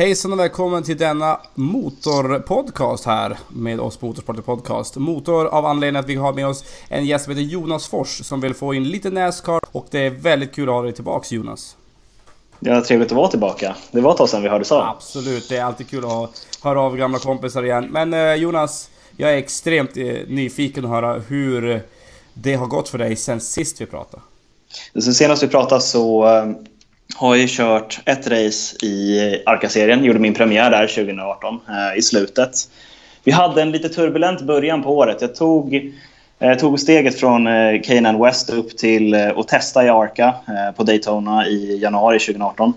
[0.00, 4.96] Hejsan och välkommen till denna motorpodcast här med oss på Motorsporter Podcast.
[4.96, 8.40] Motor av anledning att vi har med oss en gäst som heter Jonas Fors som
[8.40, 11.76] vill få in lite Nascar och det är väldigt kul att ha dig tillbaks Jonas.
[12.60, 13.76] Ja, trevligt att vara tillbaka.
[13.90, 14.82] Det var ett tag sedan vi hördes av.
[14.82, 17.88] Absolut, det är alltid kul att höra av gamla kompisar igen.
[17.90, 21.82] Men eh, Jonas, jag är extremt eh, nyfiken att höra hur
[22.34, 24.22] det har gått för dig sen sist vi pratade.
[25.02, 26.52] Sen senast vi pratade så eh,
[27.20, 30.04] har ju kört ett race i Arca-serien.
[30.04, 32.50] Gjorde min premiär där 2018 eh, i slutet.
[33.24, 35.16] Vi hade en lite turbulent början på året.
[35.20, 35.92] Jag tog,
[36.38, 40.76] eh, tog steget från eh, Canaan West upp till eh, att testa i Arca eh,
[40.76, 42.72] på Daytona i januari 2018.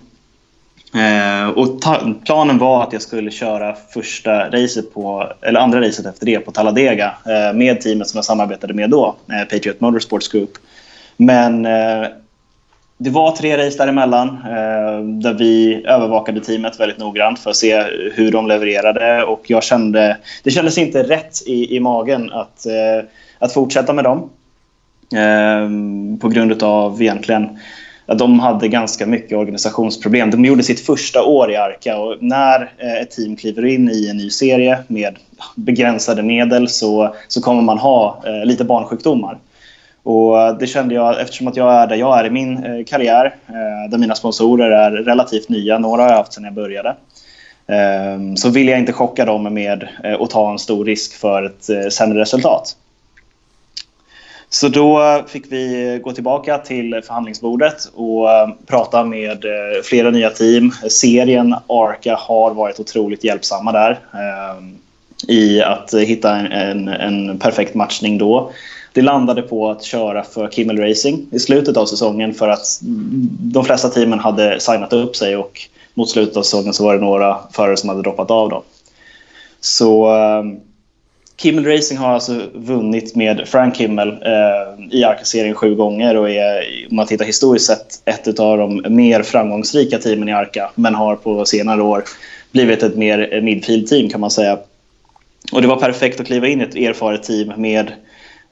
[0.94, 1.80] Eh, och
[2.24, 6.50] planen var att jag skulle köra första racet på, eller andra racet efter det på
[6.50, 10.50] Talladega eh, med teamet som jag samarbetade med då, eh, Patriot Motorsports Group.
[11.16, 12.06] Men eh,
[12.98, 17.82] det var tre race däremellan eh, där vi övervakade teamet väldigt noggrant för att se
[18.14, 23.08] hur de levererade och jag kände, det kändes inte rätt i, i magen att, eh,
[23.38, 24.30] att fortsätta med dem.
[25.12, 25.68] Eh,
[26.20, 27.48] på grund av egentligen
[28.06, 30.30] att de hade ganska mycket organisationsproblem.
[30.30, 34.08] De gjorde sitt första år i Arka och när eh, ett team kliver in i
[34.08, 35.16] en ny serie med
[35.56, 39.38] begränsade medel så, så kommer man ha eh, lite barnsjukdomar.
[40.04, 42.84] Och eh, det kände jag, eftersom att jag är där jag är i min eh,
[42.84, 46.96] karriär, eh, där mina sponsorer är relativt nya, några har jag haft sedan jag började,
[47.66, 49.88] ehm, så vill jag inte chocka dem med
[50.20, 52.76] att ta en stor risk för ett sämre resultat.
[54.48, 58.28] Så då fick vi gå tillbaka till förhandlingsbordet och
[58.66, 59.44] prata med
[59.84, 60.70] flera nya team.
[60.90, 64.78] Serien Arca har varit otroligt hjälpsamma där ehm,
[65.28, 68.52] i att hitta en, en, en perfekt matchning då.
[68.94, 72.80] Det landade på att köra för Kimmel Racing i slutet av säsongen för att
[73.40, 75.60] de flesta teamen hade signat upp sig och
[75.94, 78.50] mot slutet av säsongen så var det några förare som hade droppat av.
[78.50, 78.62] dem.
[79.60, 80.60] Så ehm,
[81.36, 86.86] Kimmel Racing har alltså vunnit med Frank Kimmel eh, i Arca-serien sju gånger och är,
[86.90, 91.16] om man tittar historiskt sett, ett av de mer framgångsrika teamen i Arca men har
[91.16, 92.04] på senare år
[92.52, 94.58] blivit ett mer midfield-team kan man säga.
[95.52, 97.92] Och det var perfekt att kliva in i ett erfaret team med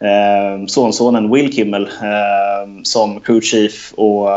[0.02, 4.28] eh, sonsonen Will Kimmel eh, som crew chief och,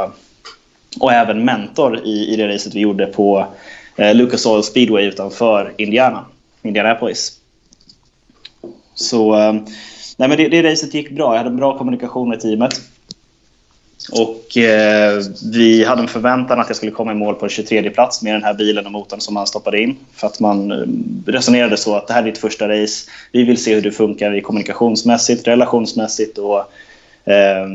[0.99, 3.47] och även mentor i, i det racet vi gjorde på
[3.95, 6.25] eh, Lucas Oil Speedway utanför Indiana,
[6.63, 7.39] Indianapolis.
[8.95, 9.65] Så ehm,
[10.17, 11.35] nej, men det, det racet gick bra.
[11.35, 12.81] Jag hade bra kommunikation med teamet.
[14.11, 15.21] Och eh,
[15.51, 18.43] vi hade en förväntan att jag skulle komma i mål på 23 plats med den
[18.43, 19.97] här bilen och motorn som man stoppade in.
[20.13, 23.09] För att man eh, resonerade så att det här är ditt första race.
[23.31, 26.59] Vi vill se hur du funkar i kommunikationsmässigt, relationsmässigt och,
[27.31, 27.67] eh,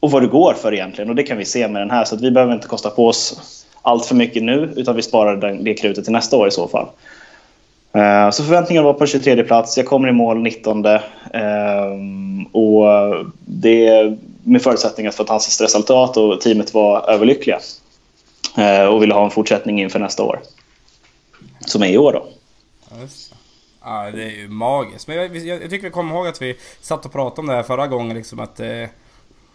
[0.00, 1.10] och vad du går för egentligen.
[1.10, 2.04] Och det kan vi se med den här.
[2.04, 3.40] Så att vi behöver inte kosta på oss
[3.82, 6.86] allt för mycket nu utan vi sparar det krutet till nästa år i så fall.
[7.92, 9.76] Eh, så förväntningen var på 23 plats.
[9.76, 10.86] Jag kommer i mål 19.
[10.86, 11.00] Eh,
[12.52, 12.86] och
[13.44, 17.60] det med förutsättningar för ett fantastiskt resultat och teamet var överlyckliga.
[18.56, 20.40] Eh, och ville ha en fortsättning inför nästa år.
[21.66, 22.28] Som är i år då.
[23.84, 25.08] Ja, det är ju magiskt.
[25.08, 27.54] Men jag, jag, jag tycker vi kommer ihåg att vi satt och pratade om det
[27.54, 28.86] här förra gången liksom att eh,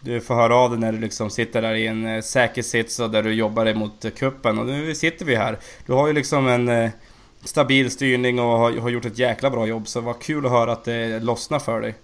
[0.00, 3.00] du får höra av dig när du liksom sitter där i en eh, säker sits
[3.00, 5.58] och där du jobbar emot eh, kuppen Och nu sitter vi här.
[5.86, 6.90] Du har ju liksom en eh,
[7.44, 9.88] stabil styrning och har, har, gjort ett jäkla bra jobb.
[9.88, 11.94] Så vad kul att höra att det lossnar för dig.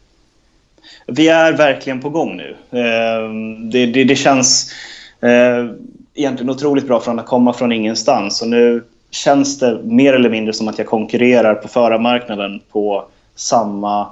[1.06, 2.56] Vi är verkligen på gång nu.
[2.80, 4.72] Ehm, det, det, det känns
[5.20, 5.66] eh,
[6.14, 8.42] egentligen otroligt bra från att komma från ingenstans.
[8.42, 13.04] Och nu känns det mer eller mindre som att jag konkurrerar på förarmarknaden på
[13.34, 14.06] samma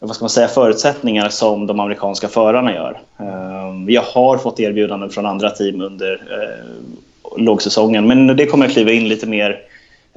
[0.00, 3.00] vad ska man säga, förutsättningar som de amerikanska förarna gör.
[3.18, 8.72] Ehm, jag har fått erbjudanden från andra team under eh, lågsäsongen men det kommer jag
[8.72, 9.60] kliva in lite mer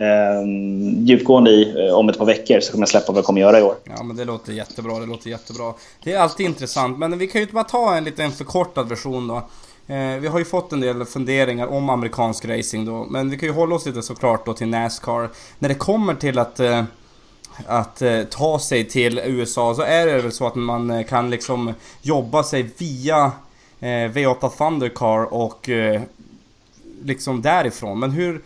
[0.01, 0.47] eh,
[1.05, 3.59] djupgående i eh, om ett par veckor så kommer jag släppa vad jag kommer göra
[3.59, 3.75] i år.
[3.83, 5.73] Ja men det låter jättebra, det låter jättebra.
[6.03, 9.35] Det är alltid intressant, men vi kan ju bara ta en liten förkortad version då.
[9.87, 13.49] Eh, vi har ju fått en del funderingar om amerikansk racing då, men vi kan
[13.49, 15.29] ju hålla oss lite såklart då till Nascar.
[15.59, 16.83] När det kommer till att eh,
[17.67, 21.29] att eh, ta sig till USA så är det väl så att man eh, kan
[21.29, 23.31] liksom jobba sig via
[23.79, 26.01] eh, V8 Thundercar och eh,
[27.03, 27.99] liksom därifrån.
[27.99, 28.41] Men hur,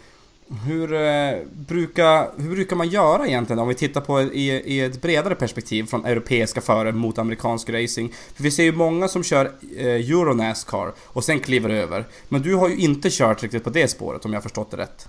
[0.66, 1.38] hur, eh,
[1.68, 5.84] brukar, hur brukar man göra egentligen om vi tittar på i, i ett bredare perspektiv
[5.84, 8.14] från europeiska förare mot amerikansk racing?
[8.36, 12.04] För vi ser ju många som kör eh, Euro Nascar och sen kliver över.
[12.30, 14.78] Men du har ju inte kört riktigt på det spåret om jag har förstått det
[14.78, 15.08] rätt.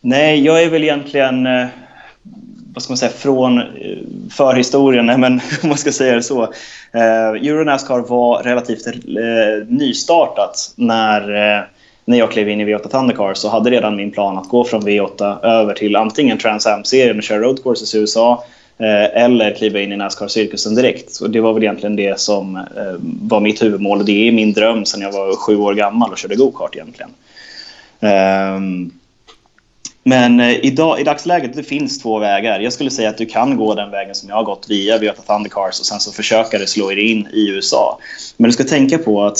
[0.00, 1.66] Nej, jag är väl egentligen eh,
[2.74, 3.64] vad ska man säga, från eh,
[4.30, 6.42] förhistorien, men om man ska säga det så.
[6.92, 8.92] Eh, Euro Nascar var relativt eh,
[9.68, 11.20] nystartat när
[11.58, 11.64] eh,
[12.04, 14.82] när jag klev in i V8 Thundercar så hade redan min plan att gå från
[14.82, 18.44] V8 över till antingen Trans Am-serien och köra road courses i USA
[18.78, 21.12] eh, eller kliva in i Nascar-cirkusen direkt.
[21.12, 22.62] Så det var väl egentligen det som eh,
[23.22, 26.18] var mitt huvudmål och det är min dröm sedan jag var sju år gammal och
[26.18, 27.10] körde go-kart egentligen.
[28.00, 28.90] Ehm,
[30.02, 32.60] men eh, idag, i dagsläget det finns två vägar.
[32.60, 35.26] Jag skulle säga att du kan gå den vägen som jag har gått via V8
[35.26, 37.98] Thundercars och sen så försöka slå dig in i USA.
[38.36, 39.38] Men du ska tänka på att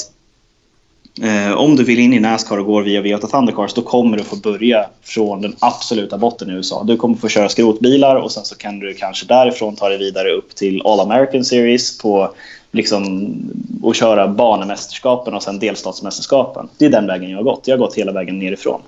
[1.23, 4.25] Eh, om du vill in i Nascar och går via V8 Thundercars då kommer du
[4.25, 6.85] få börja från den absoluta botten i USA.
[6.85, 10.31] Du kommer få köra skrotbilar och sen så kan du kanske därifrån ta dig vidare
[10.31, 12.35] upp till All American Series på
[12.73, 13.35] liksom,
[13.83, 16.69] och köra banemästerskapen och sen delstatsmästerskapen.
[16.79, 17.69] Det är den vägen jag har gått.
[17.69, 18.81] Jag har gått hela vägen nerifrån.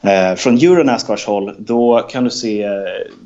[0.00, 2.68] Eh, från Euronascars håll, då kan, du se,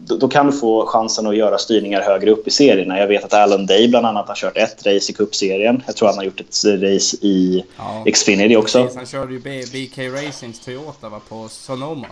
[0.06, 2.98] då, då, kan du få chansen att göra styrningar högre upp i serierna.
[2.98, 5.82] Jag vet att Alan Day bland annat har kört ett race i cupserien.
[5.86, 8.82] Jag tror han har gjort ett race i ja, Xfinity också.
[8.82, 12.06] Precis, han körde ju BK Racings Toyota va, på Sonoma.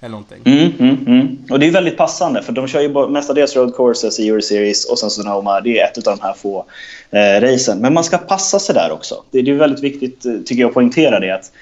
[0.00, 0.42] Eller någonting.
[0.44, 1.38] Mm, mm, mm.
[1.50, 4.84] Och det är väldigt passande för de kör ju mestadels road courses i Euro Series
[4.84, 5.60] och sen Sonoma.
[5.60, 6.64] Det är ett av de här få
[7.10, 7.78] eh, racen.
[7.78, 9.22] Men man ska passa sig där också.
[9.30, 11.30] Det, det är väldigt viktigt, eh, tycker jag, att poängtera det.
[11.30, 11.52] Att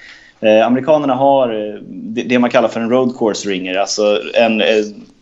[0.43, 4.61] Eh, amerikanerna har eh, det, det, man kallar för en road course ringer, alltså en
[4.61, 4.67] eh,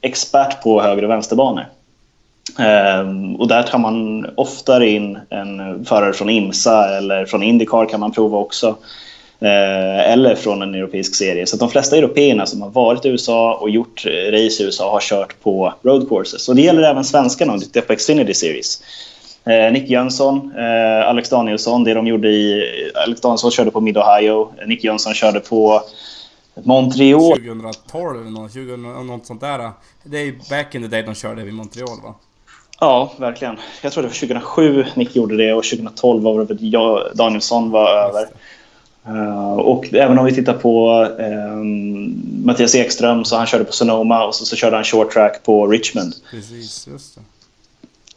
[0.01, 1.65] expert på höger och vänsterbanor.
[2.59, 8.00] Eh, och där tar man oftare in en förare från IMSA eller från Indycar kan
[8.00, 8.75] man prova också.
[9.41, 11.47] Eh, eller från en europeisk serie.
[11.47, 14.91] Så de flesta européerna som har varit i USA och gjort eh, race i USA
[14.91, 16.50] har kört på road courses.
[16.50, 18.83] Och det gäller även svenskarna om du tittar på Xfinity Series.
[19.46, 22.64] Eh, Nick Jönsson, eh, Alex Danielsson, det de gjorde i...
[23.06, 25.82] Alex Danielsson körde på Mid-Ohio, Nick Jönsson körde på
[26.64, 27.38] Montreal.
[27.38, 29.72] 2012 eller något, 20, något sånt där.
[30.04, 32.16] Det är back in the day de körde vid Montreal va?
[32.80, 33.58] Ja, verkligen.
[33.82, 37.90] Jag tror det var 2007 Nick gjorde det och 2012 var det jag, Danielsson var
[37.90, 38.28] över.
[39.08, 44.26] Uh, och även om vi tittar på um, Mattias Ekström så han körde på Sonoma
[44.26, 46.14] och så, så körde han short track på Richmond.
[46.32, 47.22] Precis, just det.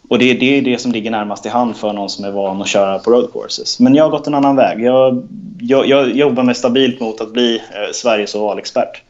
[0.08, 2.62] Och det, det är det som ligger närmast i hand för någon som är van
[2.62, 3.80] att köra på road courses.
[3.80, 4.80] Men jag har gått en annan väg.
[4.80, 5.28] Jag,
[5.60, 9.02] jag, jag jobbar mig stabilt mot att bli eh, Sveriges ovalexpert.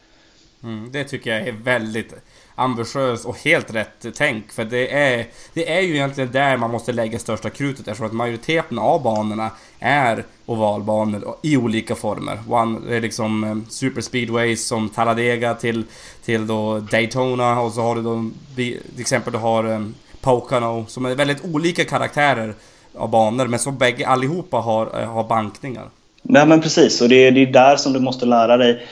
[0.63, 2.13] Mm, det tycker jag är väldigt
[2.55, 4.51] ambitiöst och helt rätt tänk.
[4.51, 8.13] För det är, det är ju egentligen där man måste lägga största krutet eftersom att
[8.13, 12.39] majoriteten av banorna är ovalbanor i olika former.
[12.49, 15.83] One, det är liksom eh, superspeedways som Talladega till,
[16.25, 19.79] till då Daytona och så har du då till exempel du har eh,
[20.25, 22.53] Pocono, som är väldigt olika karaktärer
[22.97, 25.83] av banor, men som bägge allihopa har, eh, har bankningar.
[26.21, 28.85] Nej men precis, och det är, det är där som du måste lära dig.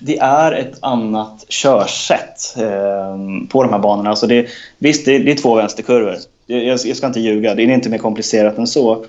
[0.00, 3.16] Det är ett annat körsätt eh,
[3.48, 4.10] på de här banorna.
[4.10, 4.46] Alltså det,
[4.78, 6.16] visst, det, det är två vänsterkurvor.
[6.46, 9.04] Jag, jag, ska inte ljuga, det är inte mer komplicerat än så.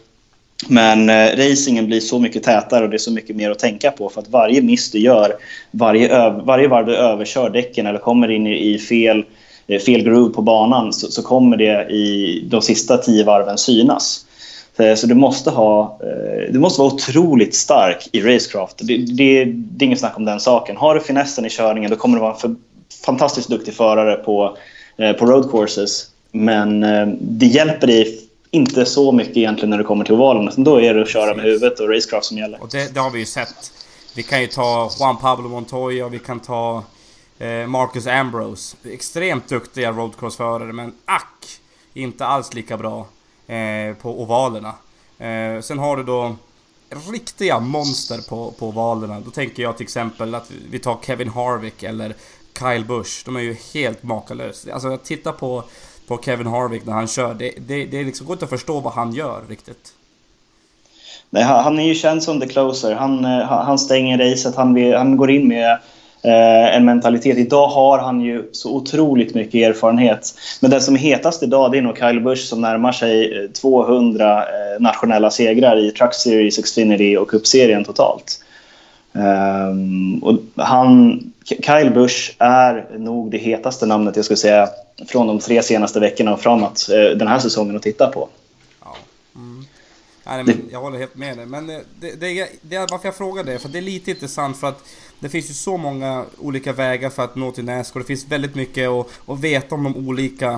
[0.67, 3.91] Men eh, racingen blir så mycket tätare och det är så mycket mer att tänka
[3.91, 4.09] på.
[4.09, 5.35] För att varje miss du gör,
[5.71, 9.38] varje, varje varv du överkör däcken eller kommer in i, i fel Eh,
[9.77, 14.25] fel groove på banan så, så, kommer det i de sista tio varven synas.
[14.77, 18.77] Eh, så du måste, ha, eh, du måste vara otroligt stark i racecraft.
[18.77, 20.77] Det, det, det är inget snack om den saken.
[20.77, 22.55] Har du finessen i körningen då kommer du vara en för,
[23.05, 24.57] fantastiskt duktig förare på,
[25.19, 26.05] på road courses.
[26.31, 26.79] Men
[27.21, 28.19] det hjälper dig
[28.51, 30.53] inte så mycket egentligen när du kommer till ovalen.
[30.57, 32.63] Då är det att köra med huvudet och racecraft som gäller.
[32.63, 33.71] Och det, det har vi ju sett.
[34.15, 36.98] Vi kan ju ta Juan Pablo Montoya, vi kan ta Eh,
[37.39, 38.77] Eh, Marcus Ambrose.
[38.83, 41.59] Extremt duktiga roadcrossförare men ack!
[41.93, 43.07] Inte alls lika bra
[43.47, 44.73] eh, på ovalerna.
[45.17, 46.35] Eh, sen har du då
[47.11, 49.19] riktiga monster på, på ovalerna.
[49.19, 52.13] Då tänker jag till exempel att vi tar Kevin Harvick eller
[52.59, 53.21] Kyle Busch.
[53.25, 54.73] De är ju helt makalösa.
[54.73, 55.63] Alltså jag tittar på,
[56.07, 57.33] på Kevin Harvick när han kör.
[57.33, 59.93] Det, det, det liksom går inte att förstå vad han gör riktigt.
[61.29, 62.95] Nej, han är ju känd som the closer.
[62.95, 64.55] Han, han stänger racet.
[64.55, 65.79] Han, han går in med
[66.23, 67.37] en mentalitet.
[67.37, 70.33] Idag har han ju så otroligt mycket erfarenhet.
[70.59, 74.43] Men den som är hetast idag det är nog Kyle Busch som närmar sig 200
[74.43, 74.45] eh,
[74.79, 78.43] nationella segrar i Truck Series, Xfinity och Cup-serien totalt.
[79.11, 84.69] Um, och han, Kyle Busch är nog det hetaste namnet jag skulle säga
[85.07, 88.29] från de tre senaste veckorna och framåt eh, den här säsongen att titta på.
[88.81, 88.95] Ja.
[89.35, 89.65] Mm.
[90.25, 91.45] Nej, men jag håller helt med dig.
[91.45, 94.67] Men det, det, det, det, varför jag frågar det, för det är lite intressant för
[94.67, 94.83] att
[95.19, 97.99] det finns ju så många olika vägar för att nå till Nascar.
[97.99, 100.51] Det finns väldigt mycket att, att veta om de olika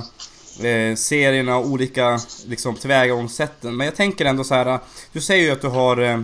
[0.64, 3.78] eh, serierna och olika liksom, tillvägagångssätten.
[3.78, 4.80] Men jag tänker ändå så här.
[5.12, 6.22] Du säger ju att du har eh,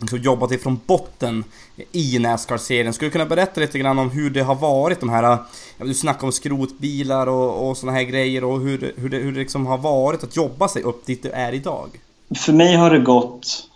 [0.00, 1.44] liksom jobbat ifrån botten
[1.92, 2.92] i Nascar-serien.
[2.92, 5.32] Skulle du kunna berätta lite grann om hur det har varit de här...
[5.32, 5.38] Eh,
[5.78, 9.38] du snackar om skrotbilar och, och såna här grejer och hur, hur det, hur det
[9.38, 11.88] liksom har varit att jobba sig upp dit du är idag.
[12.36, 13.68] För mig har det gått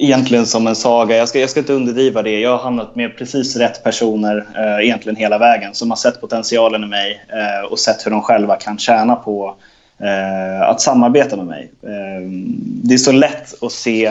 [0.00, 1.16] egentligen som en saga.
[1.16, 2.40] Jag ska, jag ska inte underdriva det.
[2.40, 6.84] Jag har hamnat med precis rätt personer eh, egentligen hela vägen som har sett potentialen
[6.84, 9.54] i mig eh, och sett hur de själva kan tjäna på
[9.98, 11.70] eh, att samarbeta med mig.
[11.82, 12.28] Eh,
[12.84, 14.06] det är så lätt att se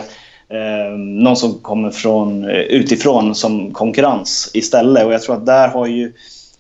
[0.50, 5.68] eh, någon som kommer från, eh, utifrån som konkurrens istället och jag tror att där
[5.68, 6.14] har ju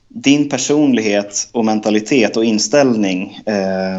[0.09, 3.97] din personlighet och mentalitet och inställning eh,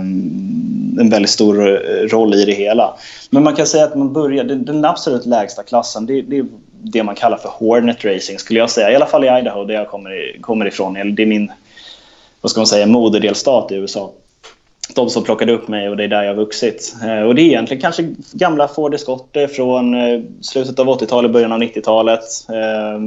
[1.01, 2.95] en väldigt stor eh, roll i det hela.
[3.31, 6.47] Men man kan säga att man börjar, den absolut lägsta klassen, det, det är
[6.83, 8.93] det man kallar för Hornet Racing skulle jag säga.
[8.93, 11.15] I alla fall i Idaho där jag kommer, kommer ifrån.
[11.15, 11.53] Det är min,
[12.41, 14.13] vad ska man säga, moderdelstat i USA
[14.95, 16.97] de som plockade upp mig och det är där jag har vuxit.
[17.05, 21.31] Eh, och det är egentligen kanske gamla Ford Escorter eh, från eh, slutet av 80-talet,
[21.31, 22.21] början av 90-talet.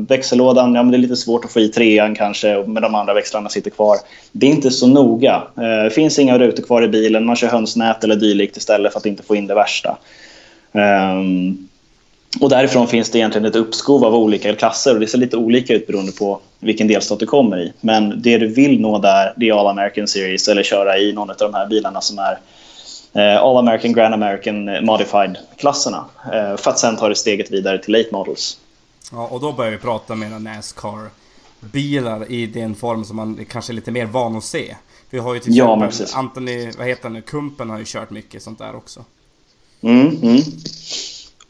[0.07, 3.13] Växellådan, ja men det är lite svårt att få i trean kanske, men de andra
[3.13, 3.97] växlarna sitter kvar.
[4.31, 5.43] Det är inte så noga.
[5.55, 9.05] Det finns inga rutor kvar i bilen, man kör hönsnät eller dylikt istället för att
[9.05, 9.97] inte få in det värsta.
[10.73, 11.67] Ehm,
[12.39, 15.73] och därifrån finns det egentligen ett uppskov av olika klasser och det ser lite olika
[15.73, 17.73] ut beroende på vilken delstat du kommer i.
[17.81, 21.29] Men det du vill nå där, det är All American Series eller köra i någon
[21.29, 22.39] av de här bilarna som är
[23.13, 26.05] eh, All American, Grand American eh, Modified-klasserna.
[26.33, 28.57] Eh, för att sen ta det steget vidare till Late Models.
[29.11, 33.75] Ja, och då börjar vi prata med Nascar-bilar i den form som man kanske är
[33.75, 34.75] lite mer van att se.
[35.09, 38.09] Vi har ju till exempel ja, Anthony, vad heter han nu, Kumpen har ju kört
[38.09, 39.05] mycket sånt där också.
[39.81, 40.41] Mm, mm.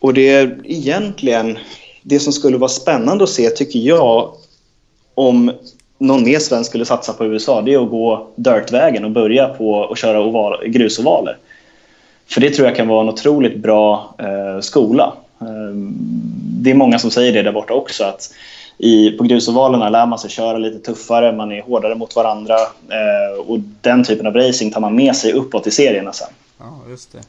[0.04, 1.58] Och det är egentligen
[2.02, 4.34] det som skulle vara spännande att se, tycker jag,
[5.16, 5.52] om
[5.98, 9.86] någon mer svensk skulle satsa på USA, det är att gå dirtvägen och börja på
[9.86, 11.38] att köra oval, grusovaler.
[12.28, 15.14] För det tror jag kan vara en otroligt bra eh, skola.
[15.42, 15.76] Eh,
[16.36, 18.34] det är många som säger det där borta också, att
[18.78, 22.56] i, på grusovalerna lär man sig köra lite tuffare, man är hårdare mot varandra
[22.90, 26.30] eh, och den typen av racing tar man med sig uppåt i serierna sen.
[26.60, 27.20] Ja, just det.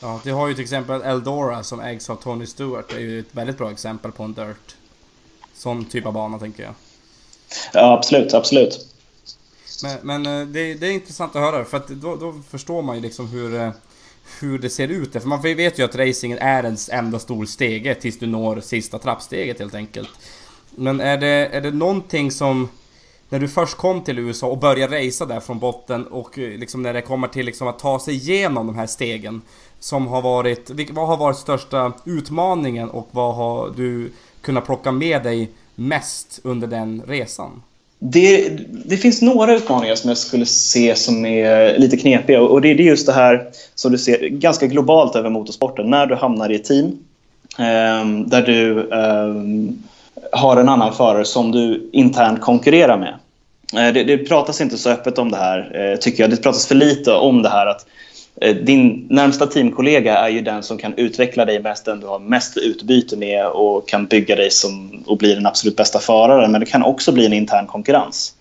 [0.00, 2.88] Ja, du har ju till exempel Eldora som ägs av Tony Stewart.
[2.88, 4.76] Det är ju ett väldigt bra exempel på en dirt.
[5.54, 6.74] Sån typ av bana tänker jag.
[7.72, 8.86] Ja, absolut, absolut.
[9.82, 12.96] Men, men eh, det, det, är intressant att höra för att då, då, förstår man
[12.96, 13.70] ju liksom hur, eh,
[14.40, 15.12] hur det ser ut.
[15.12, 18.98] För man vet ju att racingen är en enda stor stege tills du når sista
[18.98, 20.08] trappsteget helt enkelt.
[20.70, 22.68] Men är det, är det någonting som
[23.28, 26.82] när du först kom till USA och började racea där från botten och eh, liksom
[26.82, 29.42] när det kommer till liksom att ta sig igenom de här stegen
[29.80, 35.22] som har varit, vad har varit största utmaningen och vad har du kunnat plocka med
[35.22, 37.62] dig mest under den resan?
[37.98, 38.48] Det,
[38.86, 42.74] det, finns några utmaningar som jag skulle se som är lite knepiga och det är
[42.74, 45.90] just det här som du ser ganska globalt över motorsporten.
[45.90, 46.86] När du hamnar i ett team
[47.58, 49.34] eh, där du eh,
[50.32, 53.14] har en annan förare som du internt konkurrerar med.
[53.72, 56.30] Eh, det, det, pratas inte så öppet om det här, eh, tycker jag.
[56.30, 57.86] Det pratas för lite om det här att
[58.40, 62.18] eh, din närmsta teamkollega är ju den som kan utveckla dig mest, den du har
[62.18, 66.52] mest utbyte med och kan bygga dig som, och bli den absolut bästa föraren.
[66.52, 68.32] Men det kan också bli en intern konkurrens.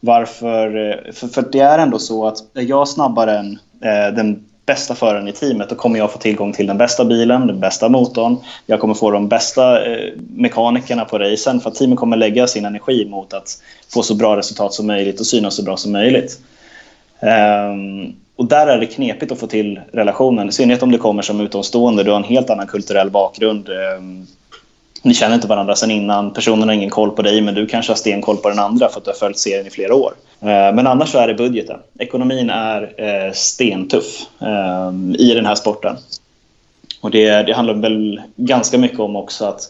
[0.00, 1.12] Varför?
[1.12, 5.28] För, för det är ändå så att är jag snabbare än eh, den bästa föraren
[5.28, 8.36] i teamet, då kommer jag få tillgång till den bästa bilen, den bästa motorn.
[8.66, 12.64] Jag kommer få de bästa eh, mekanikerna på racen för att teamet kommer lägga sin
[12.64, 16.40] energi mot att få så bra resultat som möjligt och synas så bra som möjligt.
[17.20, 21.22] Um, och där är det knepigt att få till relationen, i synnerhet om du kommer
[21.22, 22.02] som utomstående.
[22.02, 23.68] Du har en helt annan kulturell bakgrund.
[23.68, 24.26] Um,
[25.06, 26.32] ni känner inte varandra sen innan.
[26.32, 28.98] Personen har ingen koll på dig, men du kanske har stenkoll på den andra för
[28.98, 30.12] att du har följt serien i flera år.
[30.40, 31.80] Eh, men annars så är det budgeten.
[31.98, 35.96] Ekonomin är eh, stentuff eh, i den här sporten.
[37.00, 39.60] Och det, det handlar väl ganska mycket om också att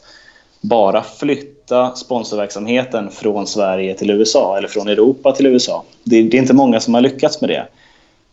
[0.61, 5.85] bara flytta sponsorverksamheten från Sverige till USA eller från Europa till USA.
[6.05, 7.66] Det, det är inte många som har lyckats med det.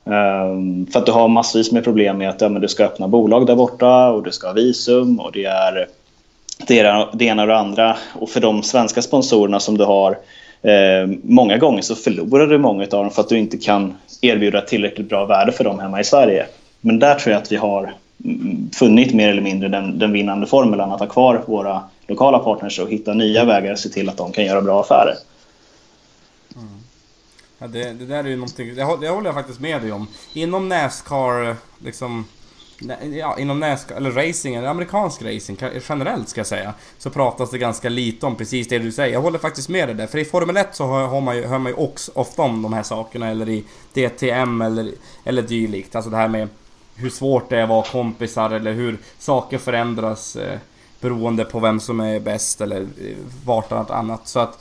[0.05, 3.07] Um, för att du har massvis med problem med att ja, men du ska öppna
[3.07, 5.87] bolag där borta och du ska ha visum och det är
[6.67, 7.97] det, ena och det andra.
[8.13, 10.11] Och för de svenska sponsorerna som du har
[10.61, 14.61] eh, många gånger så förlorar du många av dem för att du inte kan erbjuda
[14.61, 16.45] tillräckligt bra värde för dem hemma i Sverige.
[16.81, 17.93] Men där tror jag att vi har
[18.25, 22.79] mm, funnit mer eller mindre den, den vinnande formeln att ha kvar våra lokala partners
[22.79, 25.15] och hitta nya vägar och se till att de kan göra bra affärer.
[26.55, 26.67] Mm.
[27.59, 30.07] Ja, det, det där är ju någonting, det, det håller jag faktiskt med dig om.
[30.33, 32.25] Inom Nascar, liksom...
[33.13, 35.59] Ja, inom näska, eller racing, eller amerikansk racing
[35.89, 36.73] generellt ska jag säga.
[36.97, 39.13] Så pratas det ganska lite om precis det du säger.
[39.13, 40.07] Jag håller faktiskt med dig där.
[40.07, 42.73] För i Formel 1 så hör man ju, hör man ju också ofta om de
[42.73, 43.29] här sakerna.
[43.29, 43.63] Eller i
[43.93, 44.91] DTM eller,
[45.23, 45.95] eller dylikt.
[45.95, 46.49] Alltså det här med
[46.95, 50.59] hur svårt det är att vara kompisar eller hur saker förändras eh,
[51.01, 52.87] beroende på vem som är bäst eller eh,
[53.45, 54.27] vart vartannat annat.
[54.27, 54.59] Så att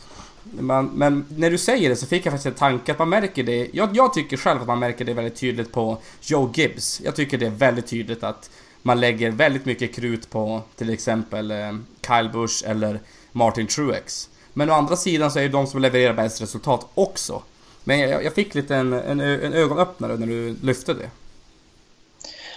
[0.59, 3.43] man, men när du säger det så fick jag faktiskt en tanke att man märker
[3.43, 3.69] det.
[3.73, 7.01] Jag, jag, tycker själv att man märker det väldigt tydligt på Joe Gibbs.
[7.05, 8.51] Jag tycker det är väldigt tydligt att
[8.83, 11.73] man lägger väldigt mycket krut på till exempel eh,
[12.07, 13.01] Kyle Busch eller
[13.33, 14.29] Martin Truex.
[14.53, 17.43] Men å andra sidan så är det de som levererar bäst resultat också.
[17.85, 21.11] Men jag, jag fick lite en, en, en ögonöppnare när du lyfte det.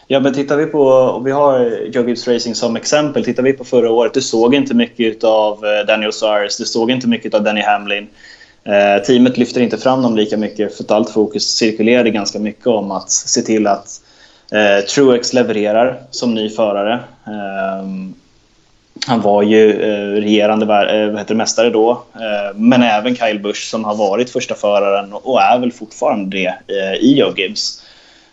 [0.07, 1.59] Ja, men tittar vi på, vi har
[1.91, 5.65] Joe Gibbs Racing som exempel, tittar vi på förra året, du såg inte mycket av
[5.65, 8.07] eh, Daniel Suarez, du såg inte mycket av Danny Hamlin.
[8.63, 12.67] Eh, teamet lyfter inte fram dem lika mycket för att allt fokus cirkulerade ganska mycket
[12.67, 14.01] om att se till att
[14.51, 16.93] eh, Truex levererar som ny förare.
[17.27, 17.85] Eh,
[19.07, 23.69] han var ju eh, regerande eh, vad heter mästare då, eh, men även Kyle Busch
[23.69, 27.81] som har varit första föraren och är väl fortfarande det eh, i Joe Gibbs.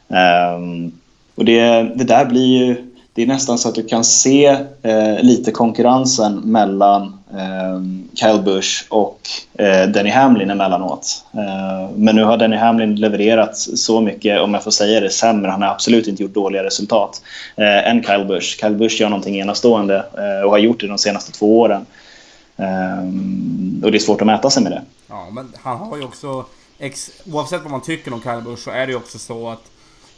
[0.08, 0.92] Um,
[1.34, 2.88] och det, det där blir ju...
[3.14, 4.46] Det är nästan så att du kan se
[4.82, 7.80] eh, lite konkurrensen mellan eh,
[8.14, 9.20] Kyle Busch och
[9.54, 11.24] eh, Denny Hamlin emellanåt.
[11.32, 15.50] Eh, men nu har Denny Hamlin levererat så mycket, om jag får säga det, sämre.
[15.50, 17.22] Han har absolut inte gjort dåliga resultat
[17.56, 18.58] eh, än Kyle Busch.
[18.60, 21.86] Kyle Busch gör någonting enastående eh, och har gjort det de senaste två åren.
[22.56, 22.98] Eh,
[23.84, 24.82] och det är svårt att mäta sig med det.
[25.08, 26.44] Ja, men han har ju också...
[27.32, 29.62] Oavsett vad man tycker om Kyle Busch så är det ju också så att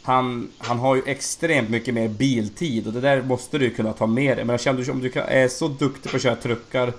[0.05, 4.07] han, han har ju extremt mycket mer biltid och det där måste du kunna ta
[4.07, 4.45] med dig.
[4.45, 6.93] Men jag känner om du är så duktig på att köra truckar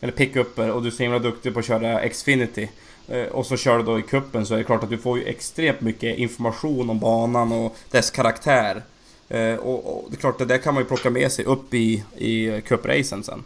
[0.00, 2.68] eller pickuper och du är så himla duktig på att köra Xfinity
[3.08, 5.18] eh, och så kör du då i kuppen så är det klart att du får
[5.18, 8.82] ju extremt mycket information om banan och dess karaktär.
[9.28, 11.74] Eh, och, och det är klart, det där kan man ju plocka med sig upp
[11.74, 13.44] i, i cupracen sen.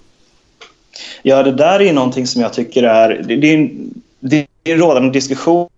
[1.23, 3.23] Ja, det där är ju någonting som jag tycker är...
[3.29, 5.69] Det, det är, en, det är en rådande diskussion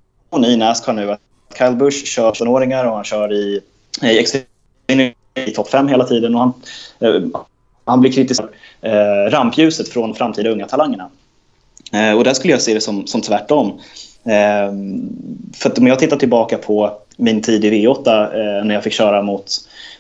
[0.47, 1.17] i Nascar nu
[1.59, 3.61] Kyle Busch kör 18-åringar och han kör i,
[4.89, 6.35] i, i topp 5 hela tiden.
[6.35, 6.53] Och han,
[7.01, 7.23] eh,
[7.85, 8.43] han blir kritisk
[8.81, 11.11] eh, rampljuset från framtida unga talangerna.
[11.93, 13.81] Eh, och där skulle jag se det som, som tvärtom.
[14.25, 14.73] Eh,
[15.55, 18.93] för att om jag tittar tillbaka på min tid i V8 eh, när jag fick
[18.93, 19.53] köra mot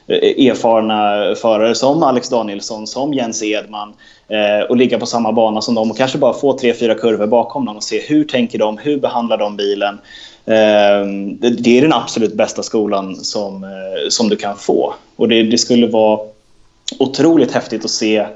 [0.06, 3.94] eh, erfarna förare som Alex Danielsson, som Jens Edman
[4.28, 7.26] eh, och ligga på samma bana som dem och kanske bara få tre, fyra kurvor
[7.26, 9.98] bakom dem och se hur tänker de, hur behandlar de bilen?
[10.46, 14.94] Ehm, det är den absolut bästa skolan som, eh, som du kan få.
[15.16, 16.20] Och det, det skulle vara
[16.98, 18.26] otroligt häftigt att se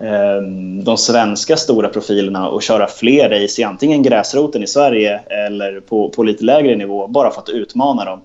[0.00, 5.80] ehm, de svenska stora profilerna och köra fler race i antingen gräsroten i Sverige eller
[5.80, 8.20] på, på lite lägre nivå bara för att utmana dem.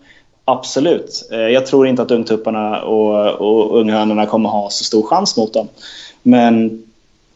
[0.46, 1.30] Absolut.
[1.32, 5.54] Eh, jag tror inte att ungtupparna och, och unghönorna kommer ha så stor chans mot
[5.54, 5.68] dem.
[6.24, 6.84] Men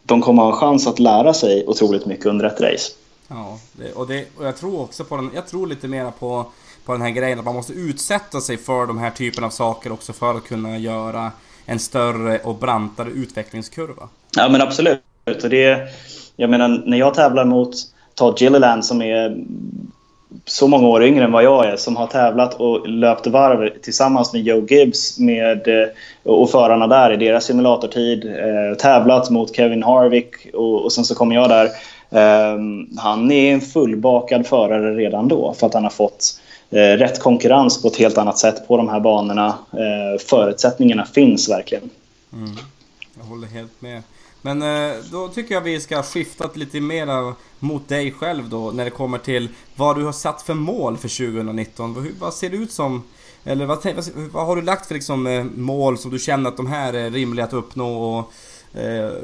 [0.04, 2.92] de kommer ha en chans att lära sig otroligt mycket under ett race.
[3.34, 6.46] Ja, det, och, det, och jag tror också på den, jag tror lite mera på,
[6.86, 9.91] på den här grejen att man måste utsätta sig för de här typen av saker
[9.91, 11.32] också för att kunna göra
[11.65, 14.10] en större och brantare utvecklingskurva.
[14.36, 15.02] Ja men absolut.
[15.44, 15.88] Och det,
[16.36, 17.76] jag menar, när jag tävlar mot
[18.15, 19.38] Todd Gilliland som är
[20.46, 24.34] så många år yngre än vad jag är som har tävlat och löpt varv tillsammans
[24.34, 25.88] med Joe Gibbs med, eh,
[26.24, 28.26] och förarna där i deras simulatortid.
[28.26, 31.70] Eh, tävlat mot Kevin Harvick och, och sen så kommer jag där
[32.12, 37.19] Ehm, han är en fullbakad förare redan då för att han har fått eh, rätt
[37.19, 39.47] konkurrens på ett helt annat sätt på de här banorna.
[39.71, 41.89] Ehm, förutsättningarna finns verkligen.
[42.34, 42.56] Mm.
[43.17, 44.02] Jag håller helt med.
[44.41, 48.86] Men eh, då tycker jag vi ska skifta lite mer mot dig själv då när
[48.86, 52.13] det kommer till vad du har satt för mål för 2019.
[52.19, 53.04] Vad ser det ut som?
[53.43, 53.80] Eller vad,
[54.32, 57.10] vad har du lagt för liksom, eh, mål som du känner att de här är
[57.10, 58.32] rimliga att uppnå och,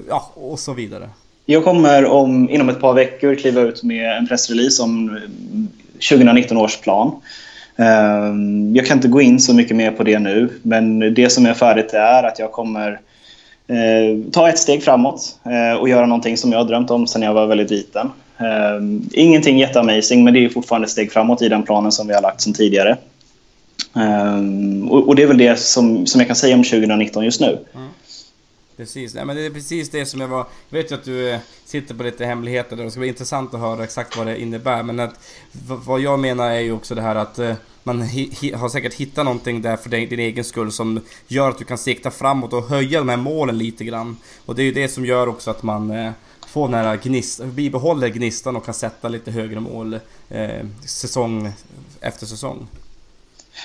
[0.07, 1.09] ja, och så vidare?
[1.49, 5.21] Jag kommer om, inom ett par veckor kliva ut med en pressrelease om eh,
[6.09, 7.21] 2019 års plan.
[7.77, 11.45] Ehm, jag kan inte gå in så mycket mer på det nu, men det som
[11.45, 12.99] är färdigt är att jag kommer
[13.67, 17.21] eh, ta ett steg framåt eh, och göra någonting som jag har drömt om sedan
[17.21, 18.09] jag var väldigt liten.
[18.37, 22.13] Ehm, ingenting jätteamazing, men det är fortfarande ett steg framåt i den planen som vi
[22.13, 22.97] har lagt sedan tidigare.
[23.95, 27.59] Ehm, och det är väl det som, som jag kan säga om 2019 just nu.
[27.75, 27.87] Mm.
[28.77, 30.45] Precis, nej men det är precis det som jag var...
[30.69, 33.53] Jag vet ju att du eh, sitter på lite hemligheter där, det ska bli intressant
[33.53, 34.83] att höra exakt vad det innebär.
[34.83, 35.19] Men att,
[35.67, 38.01] vad jag menar är ju också det här att eh, man
[38.55, 42.11] har säkert hittat någonting där för din, egen skull som gör att du kan sikta
[42.11, 44.17] framåt och höja de här målen lite grann.
[44.45, 46.11] Och det är ju det som gör också att man eh,
[46.47, 51.51] får den här gnistan, bibehåller gnistan och kan sätta lite högre mål eh, säsong
[52.01, 52.67] efter säsong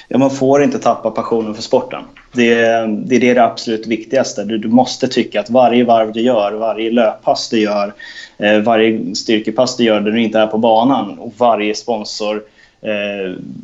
[0.08, 2.02] ja, man får inte tappa passionen för sporten.
[2.32, 2.54] Det,
[2.86, 4.44] det är det, absolut viktigaste.
[4.44, 7.92] Du, du, måste tycka att varje varv du gör, varje löppass du gör,
[8.38, 12.48] eh, varje styrkepass du gör där du inte är på banan och varje sponsormöte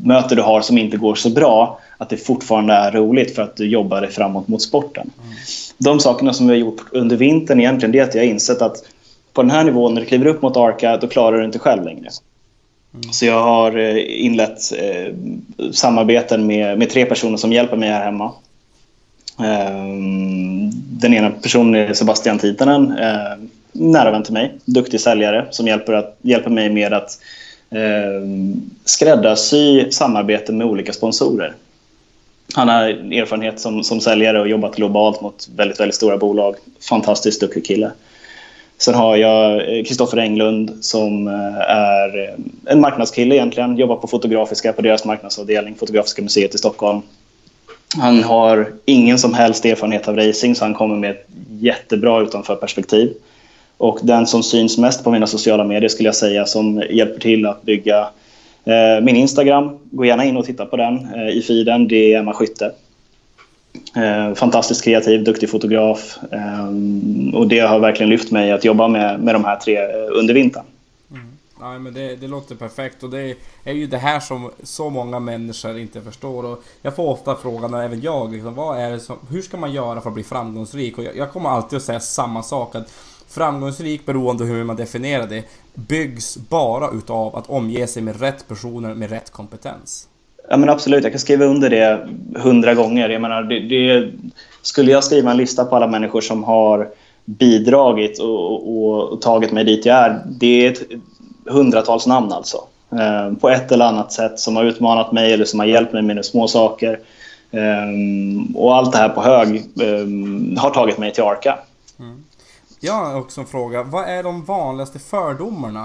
[0.04, 3.56] eh, du har som inte går så bra, att det fortfarande är roligt för att
[3.56, 5.10] du jobbar dig framåt mot sporten.
[5.22, 5.34] Mm.
[5.78, 8.62] De sakerna som vi har gjort under vintern egentligen, det är att jag har insett
[8.62, 8.76] att
[9.32, 11.84] på den här nivån, när du kliver upp mot Arca, då klarar du inte själv
[11.84, 12.08] längre.
[12.94, 13.12] Mm.
[13.12, 15.14] Så jag har eh, inlett eh,
[15.72, 18.32] samarbeten med, med tre personer som hjälper mig här hemma.
[19.40, 19.86] Eh,
[20.90, 25.92] den ena personen är Sebastian Titanen, eh, nära vän till mig, duktig säljare som hjälper,
[25.92, 27.20] att, hjälper mig med att
[27.70, 28.28] eh,
[28.84, 31.54] skräddarsy samarbeten med olika sponsorer.
[32.54, 36.56] Han har erfarenhet som, som säljare och jobbat globalt mot väldigt, väldigt stora bolag.
[36.88, 37.90] Fantastiskt duktig kille.
[38.78, 42.34] Sen har jag eh, Kristoffer Englund som eh, är eh,
[42.72, 43.76] en marknadskille egentligen.
[43.76, 47.02] Jobbar på Fotografiska, på deras marknadsavdelning, Fotografiska museet i Stockholm.
[47.96, 51.26] Han har ingen som helst erfarenhet av racing så han kommer med ett
[51.60, 53.12] jättebra utanförperspektiv.
[53.76, 57.46] Och den som syns mest på mina sociala medier skulle jag säga som hjälper till
[57.46, 58.08] att bygga
[58.64, 59.78] eh, min Instagram.
[59.90, 61.88] Gå gärna in och titta på den eh, i feeden.
[61.88, 62.72] Det är Emma Skytte.
[63.98, 66.18] Eh, fantastiskt kreativ, duktig fotograf.
[66.32, 66.68] Eh,
[67.34, 70.34] och det har verkligen lyft mig att jobba med, med de här tre eh, under
[70.34, 70.64] vintern.
[71.10, 71.26] Mm.
[71.60, 73.34] Nej men det, det, låter perfekt och det
[73.64, 76.44] är ju det här som så många människor inte förstår.
[76.44, 79.72] Och jag får ofta frågan, även jag, liksom, vad är det som, hur ska man
[79.72, 80.98] göra för att bli framgångsrik?
[80.98, 82.74] Och jag, jag kommer alltid att säga samma sak.
[82.74, 82.92] Att
[83.28, 88.48] framgångsrik, beroende på hur man definierar det, byggs bara utav att omge sig med rätt
[88.48, 90.08] personer med rätt kompetens.
[90.50, 93.08] Ja men absolut, jag kan skriva under det hundra gånger.
[93.08, 94.12] Jag menar, det, det,
[94.62, 96.88] skulle jag skriva en lista på alla människor som har
[97.24, 100.22] bidragit och, och, och tagit mig dit jag är.
[100.26, 100.82] Det är ett,
[101.46, 102.58] hundratals namn alltså.
[102.92, 106.02] Eh, på ett eller annat sätt som har utmanat mig eller som har hjälpt mig
[106.02, 107.00] med små saker.
[107.50, 111.58] Eh, och allt det här på hög eh, har tagit mig till Arka.
[111.98, 112.24] Mm.
[112.80, 113.82] Jag har också en fråga.
[113.82, 115.82] Vad är de vanligaste fördomarna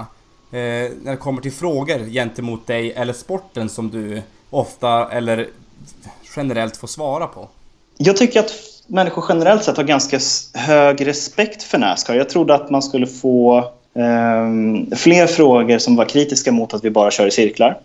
[0.50, 4.22] eh, när det kommer till frågor gentemot dig eller sporten som du
[4.54, 5.48] ofta eller
[6.36, 7.48] generellt får svara på?
[7.96, 8.52] Jag tycker att
[8.86, 10.18] människor generellt sett har ganska
[10.54, 12.14] hög respekt för Nascar.
[12.14, 16.90] Jag trodde att man skulle få Um, fler frågor som var kritiska mot att vi
[16.90, 17.78] bara kör i cirklar.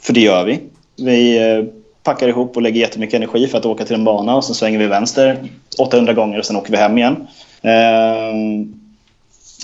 [0.00, 0.60] För det gör vi.
[0.96, 1.64] Vi eh,
[2.02, 4.78] packar ihop och lägger jättemycket energi för att åka till en bana och så svänger
[4.78, 5.38] vi vänster
[5.78, 7.16] 800 gånger och sen åker vi hem igen.
[7.62, 8.80] Um,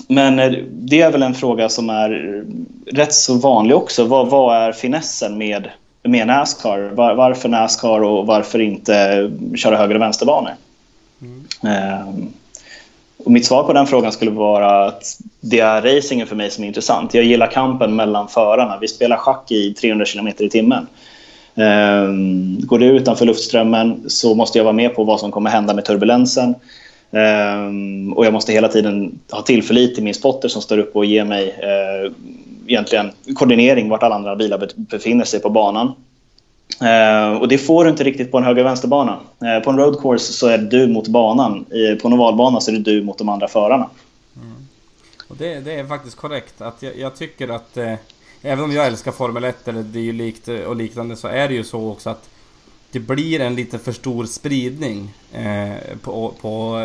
[0.07, 4.05] men eh, det är väl en fråga som är eh, rätt så vanlig också.
[4.05, 5.69] Vad, vad är finessen med,
[6.03, 6.79] med Nascar?
[6.93, 10.51] Var, varför Nascar och varför inte köra höger och vänsterbanor?
[11.21, 12.07] Mm.
[12.07, 12.33] Um,
[13.25, 15.03] och mitt svar på den frågan skulle vara att
[15.39, 17.13] det är racingen för mig som är intressant.
[17.13, 18.77] Jag gillar kampen mellan förarna.
[18.81, 20.87] Vi spelar schack i 300 km i timmen.
[21.55, 25.73] Um, går det utanför luftströmmen så måste jag vara med på vad som kommer hända
[25.73, 26.55] med turbulensen.
[27.11, 31.05] Um, och jag måste hela tiden ha tillförlit till min spotter som står upp och
[31.05, 32.11] ger mig uh,
[32.71, 35.93] egentligen koordinering vart alla andra bilar befinner sig på banan.
[36.81, 39.19] Eh, och det får du inte riktigt på en höger vänsterbana.
[39.43, 41.65] Eh, på en road course så är det du mot banan.
[41.71, 43.89] I, på en ovalbana så är det du mot de andra förarna.
[44.35, 44.67] Mm.
[45.27, 46.61] Och det, det, är faktiskt korrekt.
[46.61, 47.93] Att jag, jag tycker att eh,
[48.41, 51.63] även om jag älskar Formel 1 eller dylikt eh, och liknande så är det ju
[51.63, 52.29] så också att
[52.91, 56.79] det blir en lite för stor spridning eh, på, på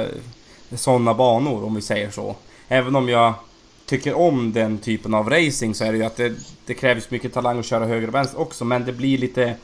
[0.70, 2.37] eh, sådana banor om vi säger så.
[2.68, 3.35] Även om jag
[3.87, 6.33] tycker om den typen av racing så är det ju att det,
[6.66, 9.57] det krävs mycket talang att köra höger och vänster också men det blir lite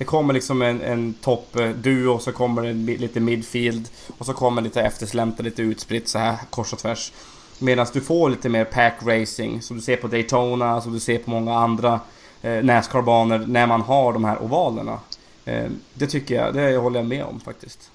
[0.00, 3.88] det kommer liksom en, en toppduo eh, och så kommer det lite midfield
[4.18, 7.12] och så kommer lite efterslänta, lite utspritt så här kors och tvärs.
[7.58, 11.18] Medan du får lite mer pack racing som du ser på Daytona, som du ser
[11.18, 12.00] på många andra
[12.42, 14.98] eh, Nascar-banor när man har de här ovalerna.
[15.44, 17.90] Eh, det tycker jag, det håller jag med om faktiskt.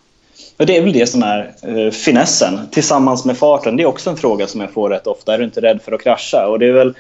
[0.57, 3.77] Och det är väl det som är eh, finessen tillsammans med farten.
[3.77, 5.33] Det är också en fråga som jag får rätt ofta.
[5.33, 6.47] Är du inte rädd för att krascha?
[6.47, 6.93] Och det är väl...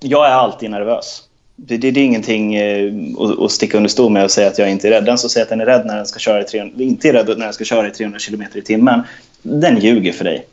[0.00, 1.22] Jag är alltid nervös.
[1.56, 4.58] Det, det, det är ingenting eh, att, att sticka under stol med och säga att
[4.58, 5.04] jag inte är rädd.
[5.04, 7.12] Den som säger att den är rädd när den ska köra i 300, inte är
[7.12, 9.02] rädd när den ska köra i 300 km i timmen,
[9.42, 10.46] den ljuger för dig.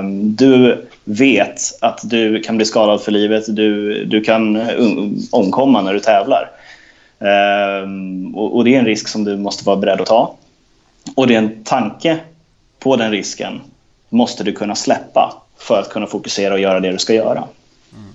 [0.00, 3.44] Um, du vet att du kan bli skadad för livet.
[3.48, 6.50] Du, du kan um, omkomma när du tävlar.
[7.82, 10.34] Um, och, och det är en risk som du måste vara beredd att ta.
[11.16, 12.20] Och det är en tanke
[12.78, 13.60] på den risken
[14.08, 17.48] måste du kunna släppa för att kunna fokusera och göra det du ska göra.
[17.92, 18.12] Mm.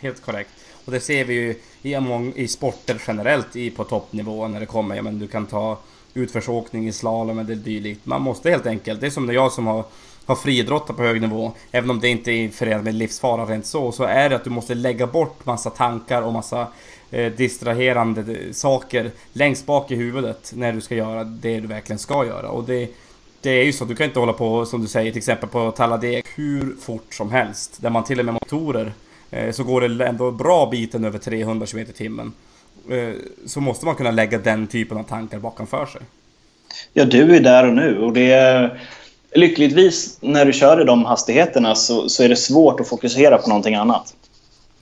[0.00, 0.50] Helt korrekt.
[0.84, 4.66] Och det ser vi ju i, among, i sporter generellt i, på toppnivå när det
[4.66, 4.96] kommer.
[4.96, 5.78] Ja, men du kan ta
[6.14, 8.06] utförsåkning i slalom eller dylikt.
[8.06, 9.84] Man måste helt enkelt, det är som det jag som har,
[10.26, 13.92] har friidrottat på hög nivå, även om det inte är förenat med livsfara rent så,
[13.92, 16.66] så är det att du måste lägga bort massa tankar och massa
[17.12, 22.26] eh, distraherande saker längst bak i huvudet när du ska göra det du verkligen ska
[22.26, 22.48] göra.
[22.48, 22.88] Och det,
[23.40, 25.70] det är ju så, du kan inte hålla på som du säger till exempel på
[25.70, 27.82] Talladega hur fort som helst.
[27.82, 28.92] Där man till och med motorer
[29.30, 32.32] eh, så går det ändå bra biten över 300 km i timmen.
[32.90, 33.14] Eh,
[33.46, 36.00] så måste man kunna lägga den typen av tankar bakom för sig.
[36.92, 38.80] Ja, du är där och nu och det är
[39.34, 43.48] lyckligtvis när du kör i de hastigheterna så, så är det svårt att fokusera på
[43.48, 44.14] någonting annat.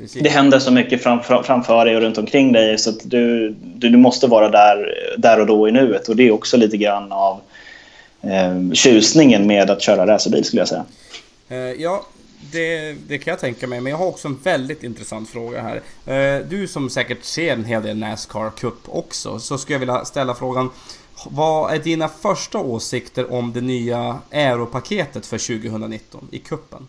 [0.00, 0.22] Precis.
[0.22, 3.88] Det händer så mycket framför, framför dig och runt omkring dig så att du, du,
[3.88, 6.08] du, måste vara där, där och då i nuet.
[6.08, 7.40] Och det är också lite grann av
[8.22, 10.84] eh, tjusningen med att köra racerbil skulle jag säga.
[11.48, 12.06] Eh, ja,
[12.52, 15.80] det, det, kan jag tänka mig, men jag har också en väldigt intressant fråga här.
[16.14, 20.04] Eh, du som säkert ser en hel del Nascar Cup också, så skulle jag vilja
[20.04, 20.70] ställa frågan
[21.30, 26.86] vad är dina första åsikter om det nya Aero-paketet för 2019 i kuppen?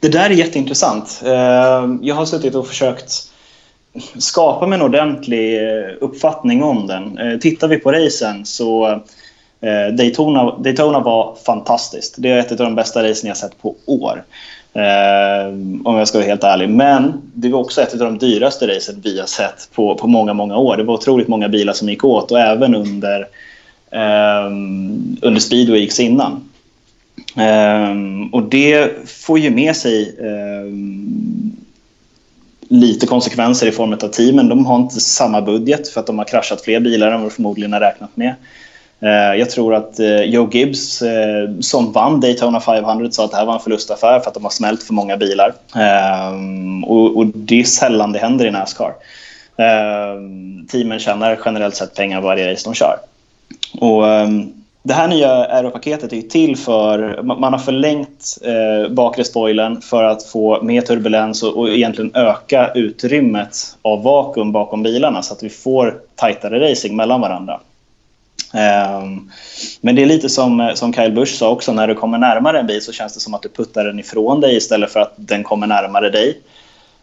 [0.00, 1.22] Det där är jätteintressant.
[1.24, 3.12] Eh, jag har suttit och försökt
[4.18, 7.18] skapa mig en ordentlig eh, uppfattning om den.
[7.18, 9.00] Eh, tittar vi på racen så
[9.92, 12.14] Daytona, Daytona var fantastiskt.
[12.18, 14.24] Det är ett av de bästa racen jag sett på år.
[14.74, 15.48] Eh,
[15.84, 16.68] om jag ska vara helt ärlig.
[16.68, 20.32] Men det var också ett av de dyraste racen vi har sett på, på många,
[20.32, 20.76] många år.
[20.76, 23.20] Det var otroligt många bilar som gick åt och även under,
[23.90, 24.46] eh,
[25.22, 26.48] under speedweeks innan.
[27.36, 31.56] Ehm, och det får ju med sig ehm,
[32.68, 34.48] lite konsekvenser i form av teamen.
[34.48, 37.34] De har inte samma budget för att de har kraschat fler bilar än vad de
[37.34, 38.34] förmodligen har räknat med.
[39.00, 43.36] Eh, jag tror att eh, Joe Gibbs, eh, som vann Daytona 500, sa att det
[43.36, 45.54] här var en förlustaffär för att de har smält för många bilar.
[45.76, 48.94] Ehm, och det är sällan det händer i Nascar.
[50.68, 52.96] Teamen tjänar generellt sett pengar varje race de kör.
[53.80, 54.04] Och
[54.86, 57.22] det här nya aeropaketet är till för...
[57.22, 63.76] Man har förlängt eh, bakre spoilern för att få mer turbulens och egentligen öka utrymmet
[63.82, 67.60] av vakuum bakom bilarna så att vi får tajtare racing mellan varandra.
[68.54, 69.30] Ehm,
[69.80, 72.58] men det är lite som, eh, som Kyle Busch sa också, när du kommer närmare
[72.58, 75.12] en bil så känns det som att du puttar den ifrån dig istället för att
[75.16, 76.40] den kommer närmare dig.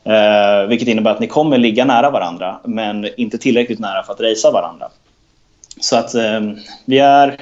[0.07, 4.21] Uh, vilket innebär att ni kommer ligga nära varandra, men inte tillräckligt nära för att
[4.21, 4.89] racea varandra.
[5.79, 6.51] Så att uh,
[6.85, 7.37] vi är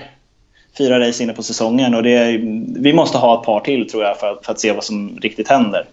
[0.79, 2.37] fyra race inne på säsongen och det
[2.79, 5.17] vi måste ha ett par till tror jag för att, för att se vad som
[5.21, 5.85] riktigt händer.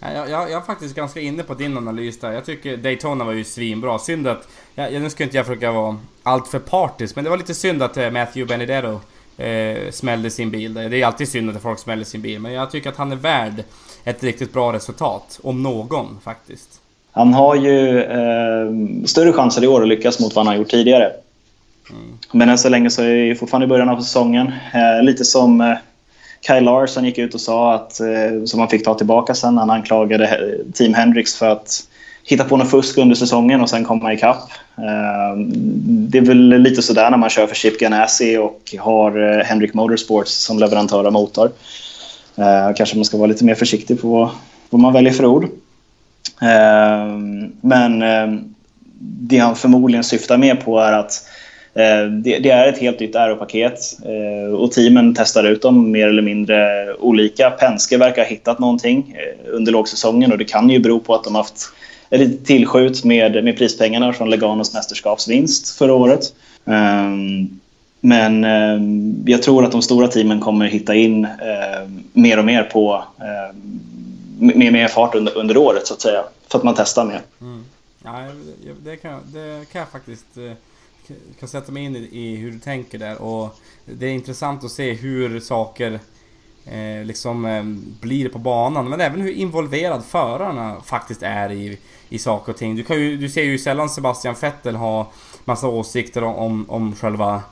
[0.00, 2.32] Jag, jag, jag, är faktiskt ganska inne på din analys där.
[2.32, 3.98] Jag tycker Daytona var ju svinbra.
[3.98, 4.48] Synd att...
[4.74, 7.82] Jag, nu ska inte jag försöka vara allt för partisk, men det var lite synd
[7.82, 9.00] att eh, Matthew Benedetto
[9.42, 10.74] eh, smällde sin bil.
[10.74, 13.16] Det är alltid synd att folk smäller sin bil, men jag tycker att han är
[13.16, 13.64] värd
[14.04, 15.40] ett riktigt bra resultat.
[15.42, 16.80] Om någon, faktiskt.
[17.12, 20.70] Han har ju eh, större chanser i år att lyckas mot vad han har gjort
[20.70, 21.12] tidigare.
[21.90, 22.18] Mm.
[22.32, 24.52] Men än så länge så är det fortfarande i början av säsongen.
[24.74, 25.76] Eh, lite som eh,
[26.46, 29.70] Kyle Larson gick ut och sa att, eh, som han fick ta tillbaka sen, han
[29.70, 31.86] anklagade eh, Team Hendrix för att
[32.24, 34.50] hitta på något fusk under säsongen och sen komma ikapp.
[34.78, 35.38] Eh,
[35.84, 39.74] det är väl lite sådär när man kör för Chip Ganassi och har eh, Hendrick
[39.74, 41.50] Motorsports som leverantör av motor.
[42.36, 44.30] Eh, kanske man ska vara lite mer försiktig på
[44.70, 45.44] vad man väljer för ord.
[46.42, 47.18] Eh,
[47.60, 48.04] men
[48.98, 51.26] det han förmodligen syftar mer på är att
[51.74, 56.08] Eh, det, det, är ett helt nytt aeropaket eh, och teamen testar ut dem mer
[56.08, 57.50] eller mindre olika.
[57.50, 61.24] Penske verkar ha hittat någonting eh, under lågsäsongen och det kan ju bero på att
[61.24, 61.72] de haft
[62.10, 66.34] lite tillskjut med, med prispengarna från Leganos mästerskapsvinst förra året.
[66.64, 67.60] Ehm,
[68.00, 72.62] men ehm, jag tror att de stora teamen kommer hitta in ehm, mer och mer
[72.62, 73.04] på
[74.38, 76.24] med mer fart under, under året så att säga.
[76.48, 77.20] För att man testar mer.
[77.40, 77.64] Mm.
[78.04, 78.28] Ja,
[78.84, 80.26] det kan, det kan jag faktiskt
[81.40, 84.70] kan sätta mig in i, i, hur du tänker där och det är intressant att
[84.70, 86.00] se hur saker
[86.64, 87.62] eh, liksom eh,
[88.00, 92.76] blir på banan men även hur involverad förarna faktiskt är i, i saker och ting.
[92.76, 95.10] Du, kan ju, du ser ju sällan Sebastian Vettel ha
[95.44, 97.42] massa åsikter om, om, om själva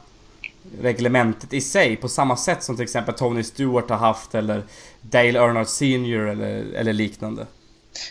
[0.83, 4.63] reglementet i sig på samma sätt som till exempel Tony Stewart har haft eller
[5.01, 7.47] Dale Earnhardt Senior eller, eller liknande.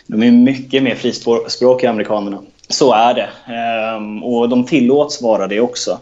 [0.06, 2.42] De är mycket mer frispråkiga amerikanerna.
[2.70, 3.28] Så är det.
[3.54, 5.98] Ehm, och de tillåts vara det också.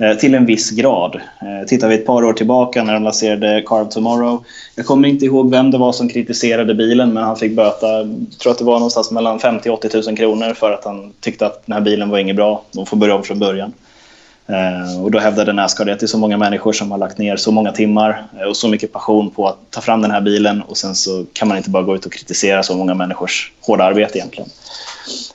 [0.00, 1.14] Eh, till en viss grad.
[1.14, 4.44] Eh, tittar vi ett par år tillbaka när de lanserade Carve Tomorrow.
[4.74, 8.38] Jag kommer inte ihåg vem det var som kritiserade bilen men han fick böta, jag
[8.42, 11.46] tror att det var någonstans mellan 50 och 80 000 kronor för att han tyckte
[11.46, 12.62] att den här bilen var inget bra.
[12.72, 13.72] De får börja om från början.
[14.48, 17.36] Eh, och då hävdade Nascar att det är så många människor som har lagt ner
[17.36, 20.62] så många timmar eh, och så mycket passion på att ta fram den här bilen
[20.62, 23.84] och sen så kan man inte bara gå ut och kritisera så många människors hårda
[23.84, 24.50] arbete egentligen.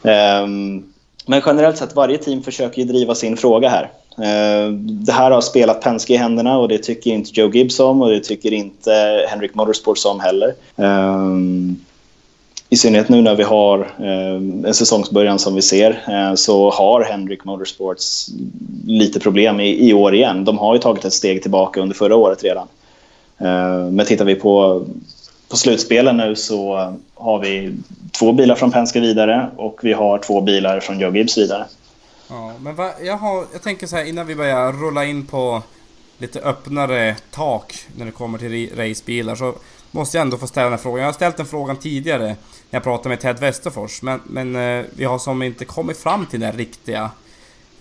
[0.04, 0.84] Ehm,
[1.26, 3.92] men generellt sett, varje team försöker ju driva sin fråga här.
[4.24, 8.02] Ehm, det här har spelat Penske i händerna och det tycker inte Joe Gibbs om
[8.02, 10.54] och det tycker inte Henrik Motorsports om heller.
[10.78, 11.76] Ehm,
[12.74, 17.04] i synnerhet nu när vi har eh, en säsongsbörjan som vi ser eh, så har
[17.04, 18.30] Henrik Motorsports
[18.86, 20.46] lite problem i, i år igen.
[20.46, 22.68] De har ju tagit ett steg tillbaka under förra året redan.
[23.38, 24.86] Eh, men tittar vi på
[25.50, 27.76] på slutspelen nu så har vi
[28.12, 31.66] två bilar från Penske vidare och vi har två bilar från Joe Gibbs vidare.
[32.30, 35.64] Ja, men va, jag, har, jag tänker så här innan vi börjar rulla in på
[36.18, 39.54] lite öppnare tak när det kommer till racebilar så
[39.92, 41.00] måste jag ändå få ställa den här frågan.
[41.00, 42.36] Jag har ställt den frågan tidigare
[42.74, 46.40] jag pratade med Ted Westerfors men, men eh, vi har som inte kommit fram till
[46.40, 47.12] den riktiga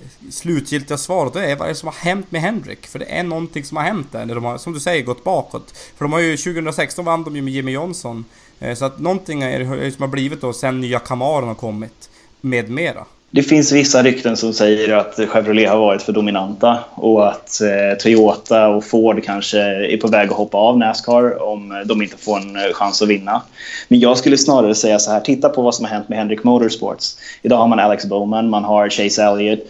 [0.01, 2.87] eh, slutgiltiga svaret Det är vad är det som har hänt med Hendrik?
[2.87, 5.25] För det är någonting som har hänt där när de har, som du säger, gått
[5.25, 5.77] bakåt.
[5.97, 8.25] För de har ju 2016 vann de ju med Jimmy Johnson.
[8.61, 12.11] Eh, så att någonting är det som har blivit då sen nya Camaron har kommit.
[12.41, 13.05] Med mera.
[13.35, 17.99] Det finns vissa rykten som säger att Chevrolet har varit för dominanta och att eh,
[17.99, 22.17] Toyota och Ford kanske är på väg att hoppa av Nascar om eh, de inte
[22.17, 23.43] får en eh, chans att vinna.
[23.89, 26.45] Men jag skulle snarare säga så här, titta på vad som har hänt med Hendrick
[26.45, 27.17] Motorsports.
[27.43, 29.61] Idag har man Alex Bowman, man har Chase Elliott.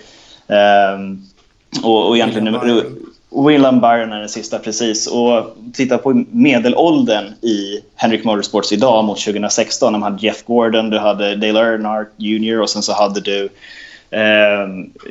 [0.49, 1.01] Eh,
[1.85, 2.57] och, och egentligen...
[3.35, 5.07] William Byron är den sista, precis.
[5.07, 9.93] Och titta på medelåldern i Henrik Motorsports idag mot 2016.
[9.93, 13.49] De hade Jeff Gordon, du hade Dale Earnhardt Jr och sen så hade du
[14.11, 14.69] eh,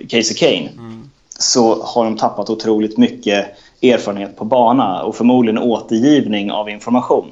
[0.09, 0.69] Casey Kane.
[0.77, 1.09] Mm.
[1.39, 3.45] Så har de tappat otroligt mycket
[3.81, 7.27] erfarenhet på bana och förmodligen återgivning av information.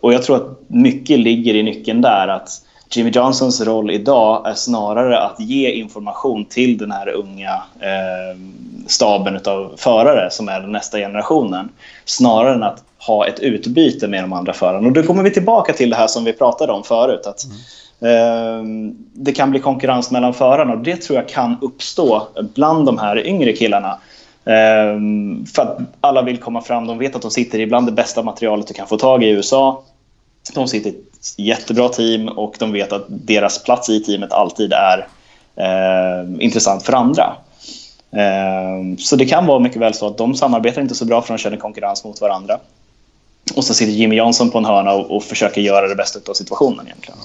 [0.00, 2.28] Och jag tror att mycket ligger i nyckeln där.
[2.28, 2.62] att
[2.96, 8.38] Jimmy Johnsons roll idag är snarare att ge information till den här unga eh,
[8.86, 11.68] staben av förare som är den nästa generationen.
[12.04, 14.86] Snarare än att ha ett utbyte med de andra förarna.
[14.86, 17.26] Och då kommer vi tillbaka till det här som vi pratade om förut.
[17.26, 17.44] Att,
[18.00, 18.88] mm.
[18.88, 22.98] eh, det kan bli konkurrens mellan förarna och det tror jag kan uppstå bland de
[22.98, 23.98] här yngre killarna.
[24.44, 24.98] Eh,
[25.54, 28.22] för att alla vill komma fram, de vet att de sitter i bland det bästa
[28.22, 29.82] materialet du kan få tag i i USA.
[30.54, 30.92] De sitter
[31.36, 35.08] jättebra team och de vet att deras plats i teamet alltid är
[35.56, 37.36] eh, intressant för andra.
[38.12, 41.34] Eh, så det kan vara mycket väl så att de samarbetar inte så bra för
[41.34, 42.58] de känner konkurrens mot varandra.
[43.56, 46.34] Och så sitter Jimmy Johnson på en hörna och, och försöker göra det bästa av
[46.34, 47.18] situationen egentligen.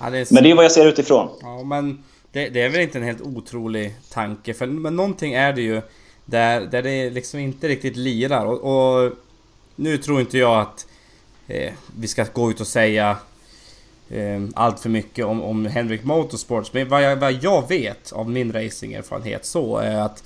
[0.00, 0.34] Ja, det är...
[0.34, 1.28] Men det är vad jag ser utifrån.
[1.42, 4.54] Ja, men det, det, är väl inte en helt otrolig tanke.
[4.54, 5.82] För, men någonting är det ju
[6.24, 8.46] där, där det liksom inte riktigt lirar.
[8.46, 9.12] Och, och
[9.76, 10.86] nu tror inte jag att
[11.50, 13.16] eh, vi ska gå ut och säga
[14.10, 16.72] eh, allt för mycket om, om Henrik Motorsports.
[16.72, 20.24] Men vad jag, vad jag vet av min racingerfarenhet så är att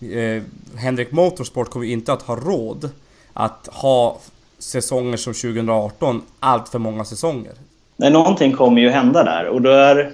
[0.00, 0.42] eh,
[0.76, 2.90] Henrik Motorsport kommer inte att ha råd
[3.32, 4.18] att ha
[4.58, 7.52] säsonger som 2018 allt för många säsonger.
[7.96, 10.12] Nej, någonting kommer ju hända där och då är,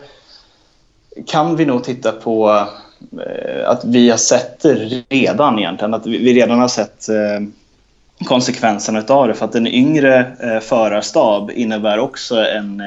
[1.27, 2.67] kan vi nog titta på
[3.27, 4.75] eh, att vi har sett det
[5.09, 5.95] redan egentligen.
[5.95, 7.41] Att vi redan har sett eh,
[8.25, 9.35] konsekvenserna av det.
[9.35, 12.87] För att en yngre eh, förarstab innebär också en eh,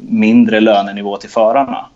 [0.00, 1.86] mindre lönenivå till förarna.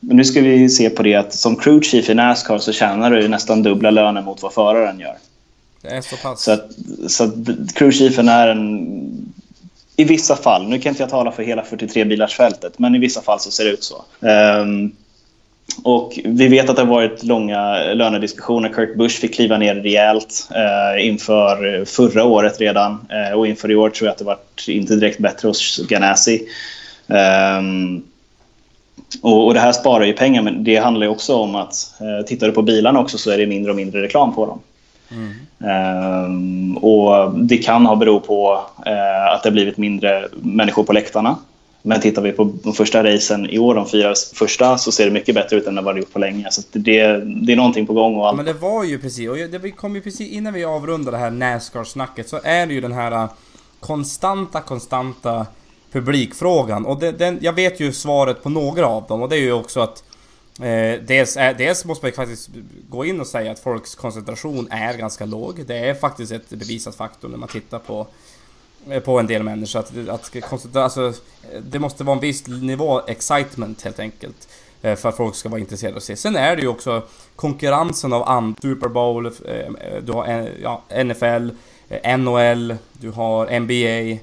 [0.00, 3.10] Men nu ska vi se på det att som crew chief i Nascar så tjänar
[3.10, 5.16] du nästan dubbla lönen mot vad föraren gör.
[5.82, 6.42] Det är så pass.
[6.42, 6.70] Så, att,
[7.06, 7.34] så att
[7.74, 9.32] crew chiefen är en...
[9.98, 12.98] I vissa fall, nu kan inte jag tala för hela 43 bilars fältet, men i
[12.98, 14.04] vissa fall så ser det ut så.
[14.20, 14.96] Um,
[15.82, 18.68] och vi vet att det har varit långa lönediskussioner.
[18.68, 23.06] Kurt Busch fick kliva ner rejält eh, inför förra året redan.
[23.10, 26.42] Eh, och inför i år tror jag att det varit inte direkt bättre hos Ganassi.
[27.06, 28.04] Um,
[29.22, 32.26] och, och, det här sparar ju pengar, men det handlar ju också om att eh,
[32.26, 34.60] tittar du på bilarna också så är det mindre och mindre reklam på dem.
[35.10, 35.32] Mm.
[36.24, 38.52] Um, och det kan ha berott på
[38.86, 41.36] uh, att det har blivit mindre människor på läktarna.
[41.86, 45.10] Men tittar vi på de första racen i år, de fyra första, så ser det
[45.10, 46.50] mycket bättre ut än vad det gjort på länge.
[46.50, 48.36] Så det, det är någonting på gång och allt.
[48.36, 51.30] Men det var ju precis, och det kom ju precis innan vi avrundar det här
[51.30, 53.30] Nascar-snacket så är det ju den här äh,
[53.80, 55.46] konstanta, konstanta
[55.92, 56.86] publikfrågan.
[56.86, 59.52] Och det, den, jag vet ju svaret på några av dem och det är ju
[59.52, 60.02] också att
[60.60, 62.50] Eh, dels, är, dels måste man faktiskt
[62.88, 65.66] gå in och säga att folks koncentration är ganska låg.
[65.66, 68.06] Det är faktiskt ett bevisat faktum när man tittar på Eh,
[68.90, 69.80] Eh, på en del människor.
[69.80, 74.48] Att, att, alltså, eh, det måste vara en viss nivå excitement helt enkelt.
[74.82, 76.16] Eh, för att folk ska vara intresserade av att se.
[76.16, 77.02] Sen är det ju också
[77.36, 78.60] konkurrensen av andra.
[78.62, 79.32] Super Bowl,
[80.02, 81.50] du har ja, NFL,
[82.18, 84.20] NHL, du har NBA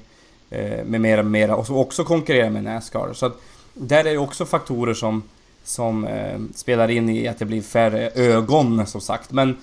[0.84, 1.56] med mera, med mera.
[1.56, 3.12] Och så också konkurrera med Nascar.
[3.12, 3.40] Så att
[3.74, 5.22] där är det också faktorer som,
[5.64, 6.08] som
[6.54, 9.32] spelar in i att det blir färre ögon som sagt.
[9.32, 9.56] Men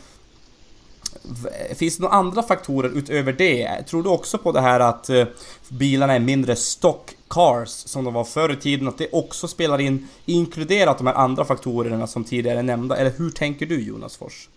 [1.75, 3.83] Finns det några andra faktorer utöver det?
[3.89, 5.25] Tror du också på det här att eh,
[5.69, 8.87] bilarna är mindre stock cars som de var förr i tiden?
[8.87, 12.97] Att det också spelar in, inkluderat de här andra faktorerna som tidigare nämnda?
[12.97, 14.49] Eller hur tänker du Jonas Fors?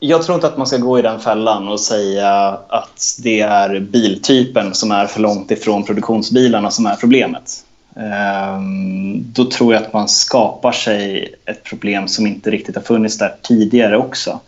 [0.00, 3.80] Jag tror inte att man ska gå i den fällan och säga att det är
[3.80, 7.64] biltypen som är för långt ifrån produktionsbilarna som är problemet.
[7.96, 13.18] Ehm, då tror jag att man skapar sig ett problem som inte riktigt har funnits
[13.18, 14.40] där tidigare också.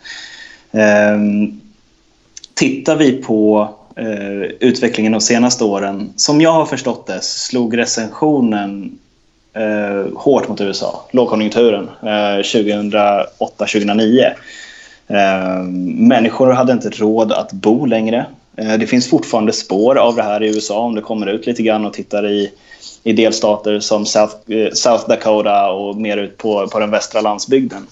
[0.71, 1.61] Ehm,
[2.53, 8.99] tittar vi på eh, utvecklingen de senaste åren, som jag har förstått det, slog recensionen
[9.53, 14.33] eh, hårt mot USA, lågkonjunkturen, eh, 2008-2009.
[15.07, 18.25] Ehm, människor hade inte råd att bo längre.
[18.57, 21.63] Eh, det finns fortfarande spår av det här i USA om du kommer ut lite
[21.63, 22.51] grann och tittar i,
[23.03, 27.87] i delstater som South, eh, South Dakota och mer ut på, på den västra landsbygden.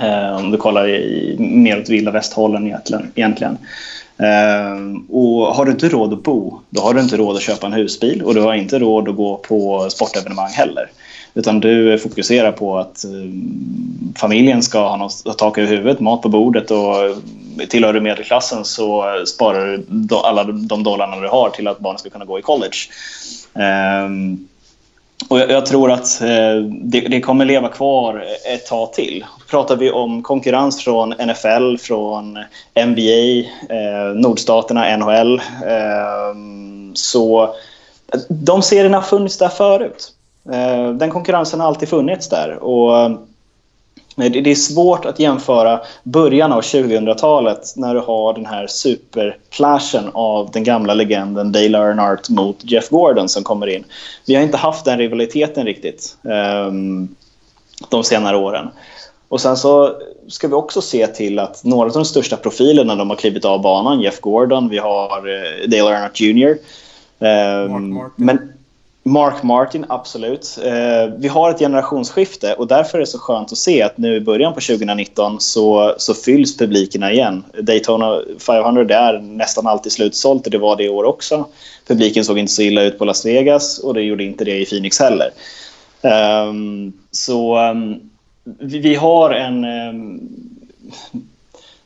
[0.00, 3.12] Eh, om du kollar i, mer åt vilda västhållen egentligen.
[3.14, 3.58] egentligen.
[4.18, 7.66] Eh, och har du inte råd att bo, då har du inte råd att köpa
[7.66, 10.90] en husbil och du har inte råd att gå på sportevenemang heller.
[11.34, 13.10] Utan du fokuserar på att eh,
[14.16, 16.94] familjen ska ha, något, tak över huvudet, mat på bordet och
[17.68, 22.10] tillhör du medelklassen så sparar du alla de dollarna du har till att barnen ska
[22.10, 22.76] kunna gå i college.
[23.54, 24.48] Um,
[25.28, 29.24] och jag, jag, tror att eh, det, det, kommer leva kvar ett tag till.
[29.50, 32.38] Pratar vi om konkurrens från NFL, från
[32.86, 33.38] NBA,
[33.74, 35.34] eh, nordstaterna, NHL,
[35.66, 36.36] eh,
[36.94, 37.54] så
[38.28, 40.12] de serierna har funnits där förut.
[40.52, 42.56] Eh, den konkurrensen har alltid funnits där.
[42.56, 43.10] Och
[44.16, 50.50] det är svårt att jämföra början av 2000-talet när du har den här superclashen av
[50.50, 53.84] den gamla legenden Dale Earnhardt mot Jeff Gordon som kommer in.
[54.26, 57.08] Vi har inte haft den rivaliteten riktigt um,
[57.88, 58.68] de senare åren.
[59.28, 59.96] Och sen så
[60.28, 63.62] ska vi också se till att några av de största profilerna de har klivit av
[63.62, 66.58] banan, Jeff Gordon, vi har uh, Dale Earnhardt Jr.
[67.18, 68.52] Um, ehm, men
[69.04, 70.58] Mark Martin, absolut.
[70.64, 74.14] Eh, vi har ett generationsskifte och därför är det så skönt att se att nu
[74.14, 77.44] i början på 2019 så, så fylls publikerna igen.
[77.60, 81.46] Daytona 500 är nästan alltid slutsålt och det var det i år också.
[81.86, 84.66] Publiken såg inte så illa ut på Las Vegas och det gjorde inte det i
[84.66, 85.30] Phoenix heller.
[86.02, 88.00] Ehm, så ehm,
[88.44, 89.64] vi, vi, har en...
[89.64, 90.20] Ehm,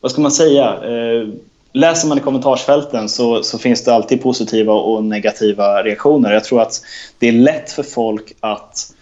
[0.00, 0.64] vad ska man säga?
[0.84, 1.28] Eh,
[1.76, 6.32] läser man i kommentarsfälten så, så, finns det alltid positiva och negativa reaktioner.
[6.32, 6.82] Jag tror att
[7.18, 8.92] det är lätt för folk att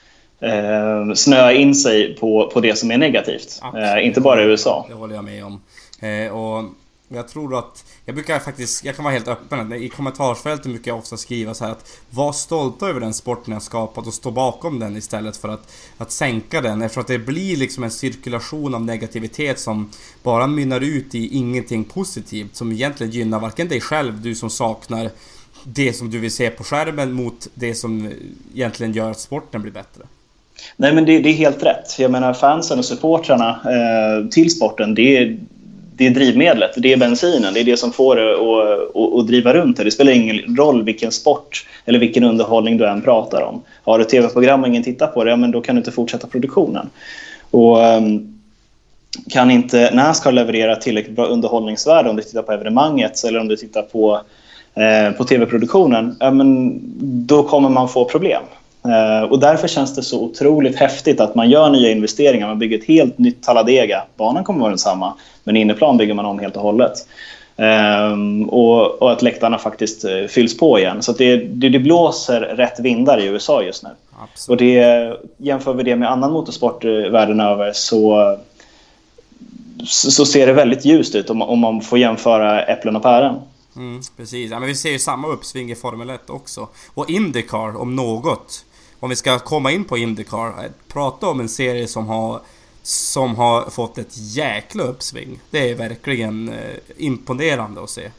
[0.40, 3.60] eh, snöa in sig på, på det som är negativt.
[3.76, 4.86] Eh, inte bara i USA.
[4.88, 5.60] Det håller jag med om.
[6.00, 6.64] Eh, och
[7.08, 7.84] jag tror att...
[8.04, 8.84] Jag brukar faktiskt...
[8.84, 9.72] Jag kan vara helt öppen.
[9.72, 13.62] I kommentarsfältet brukar jag ofta skriva så här att var stolta över den sporten jag
[13.62, 16.82] skapat och stå bakom den istället för att, att sänka den.
[16.82, 19.90] Eftersom att det blir liksom en cirkulation av negativitet som
[20.22, 22.56] bara mynnar ut i ingenting positivt.
[22.56, 25.10] Som egentligen gynnar varken dig själv, du som saknar
[25.64, 28.12] det som du vill se på skärmen mot det som
[28.54, 30.02] egentligen gör att sporten blir bättre.
[30.76, 31.98] Nej men det, det, är helt rätt.
[31.98, 35.38] Jag menar fansen och supportrarna eh, till sporten, det är,
[35.96, 39.26] det är drivmedlet, det är bensinen, det är det som får det att, att, att
[39.26, 39.84] driva runt det.
[39.84, 43.62] Det spelar ingen roll vilken sport eller vilken underhållning du än pratar om.
[43.84, 46.26] Har du tv-program och ingen tittar på det, ja, men då kan du inte fortsätta
[46.26, 46.90] produktionen.
[47.50, 48.34] Och, ehm,
[49.30, 53.56] kan inte Nascar leverera tillräckligt bra underhållningsvärde om du tittar på evenemanget eller om du
[53.56, 54.20] tittar på,
[54.74, 56.80] eh, på tv-produktionen, ja, men
[57.26, 58.42] då kommer man få problem.
[58.88, 62.46] Eh, och därför känns det så otroligt häftigt att man gör nya investeringar.
[62.46, 64.02] Man bygger ett helt nytt Talladega.
[64.16, 65.14] Banan kommer att vara densamma,
[65.44, 66.92] men inneplan bygger man om helt och hållet.
[67.56, 71.02] Um, och, och, att läktarna faktiskt uh, fylls på igen.
[71.02, 73.88] Så det, det, det, blåser rätt vindar i USA just nu.
[74.22, 74.60] Absolut.
[74.60, 78.36] Och det, jämför vi det med annan motorsport uh, världen över så,
[79.84, 83.40] så, så, ser det väldigt ljust ut om, om man får jämföra äpplen och päron.
[83.76, 86.68] Mm, precis, ja, men vi ser ju samma uppsving i Formel 1 också.
[86.94, 88.64] Och Indycar om något
[89.04, 90.52] om vi ska komma in på Indycar,
[90.92, 92.40] prata om en serie som har
[92.82, 95.40] som har fått ett jäkla uppsving.
[95.50, 96.54] Det är verkligen eh,
[96.96, 98.10] imponerande att se.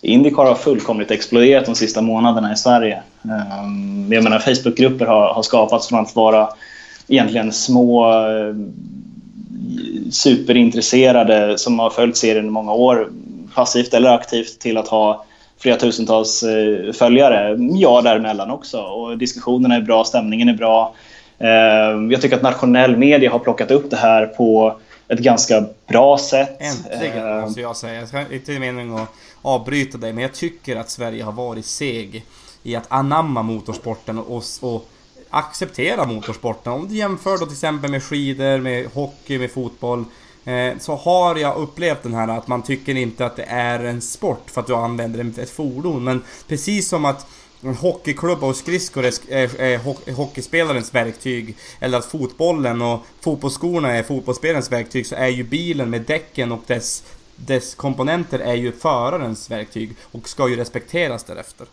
[0.00, 3.02] Indycar har fullkomligt exploderat de sista månaderna i Sverige.
[3.22, 6.48] Um, jag menar, Facebookgrupper har, har skapats från att vara
[7.08, 8.54] egentligen små eh,
[10.10, 13.12] superintresserade som har följt serien i många år,
[13.54, 15.25] passivt eller aktivt, till att ha
[15.58, 17.56] flera tusentals eh, följare.
[17.58, 18.80] Ja, däremellan också.
[18.80, 20.94] Och diskussionerna är bra, stämningen är bra.
[21.38, 21.48] Eh,
[22.10, 24.76] jag tycker att nationell media har plockat upp det här på
[25.08, 26.58] ett ganska bra sätt.
[26.60, 28.00] Äntligen eh, måste jag säga.
[28.00, 29.08] Jag ska inte meningen att
[29.42, 32.24] avbryta dig, men jag tycker att Sverige har varit seg
[32.62, 34.88] i att anamma motorsporten och, och
[35.30, 36.72] acceptera motorsporten.
[36.72, 40.04] Om du jämför då till exempel med skidor, med hockey, med fotboll.
[40.46, 44.00] Eh, så har jag upplevt den här att man tycker inte att det är en
[44.00, 46.04] sport för att du använder ett fordon.
[46.04, 47.26] Men precis som att
[47.62, 51.56] en hockeyklubba och skridskor är, är, är hockeyspelarens verktyg.
[51.80, 55.06] Eller att fotbollen och fotbollsskorna är fotbollsspelarens verktyg.
[55.06, 57.04] Så är ju bilen med däcken och dess,
[57.36, 59.90] dess komponenter är ju förarens verktyg.
[60.02, 61.66] Och ska ju respekteras därefter.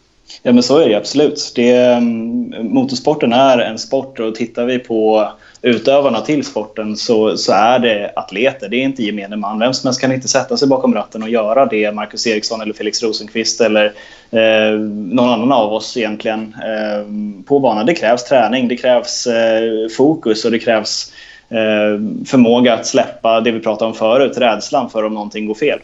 [0.43, 1.51] Ja men så är det absolut.
[1.55, 5.31] Det, mm, motorsporten är en sport och tittar vi på
[5.65, 8.69] utövarna till sporten så, så är det atleter.
[8.69, 9.59] Det är inte gemene man.
[9.59, 12.73] Vem som helst kan inte sätta sig bakom ratten och göra det Marcus Eriksson eller
[12.73, 13.85] Felix Rosenqvist eller
[14.31, 17.85] eh, någon annan av oss egentligen eh, på banan.
[17.85, 21.13] Det krävs träning, det krävs eh, fokus och det krävs
[21.49, 25.79] eh, förmåga att släppa det vi pratade om förut, rädslan för om någonting går fel.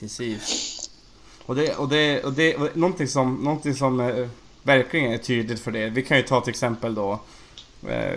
[0.00, 0.74] Precis.
[1.46, 4.28] Och det, och det, och det, och någonting som, någonting som eh,
[4.62, 5.88] verkligen är tydligt för det.
[5.88, 7.20] Vi kan ju ta till exempel då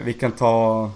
[0.03, 0.91] vi kan ta...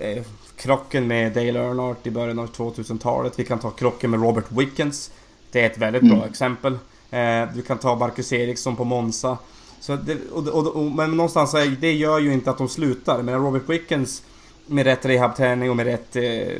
[0.00, 0.22] Eh,
[0.56, 3.38] krocken med Dale Earnhardt i början av 2000-talet.
[3.38, 5.10] Vi kan ta krocken med Robert Wickens.
[5.50, 6.28] Det är ett väldigt bra mm.
[6.28, 6.78] exempel.
[7.10, 9.38] Eh, du kan ta Marcus Eriksson på Monza.
[9.80, 13.22] Så det, och, och, och, men någonstans, det gör ju inte att de slutar.
[13.22, 14.22] Men Robert Wickens
[14.66, 16.16] med rätt rehabträning och med rätt...
[16.16, 16.58] Eh,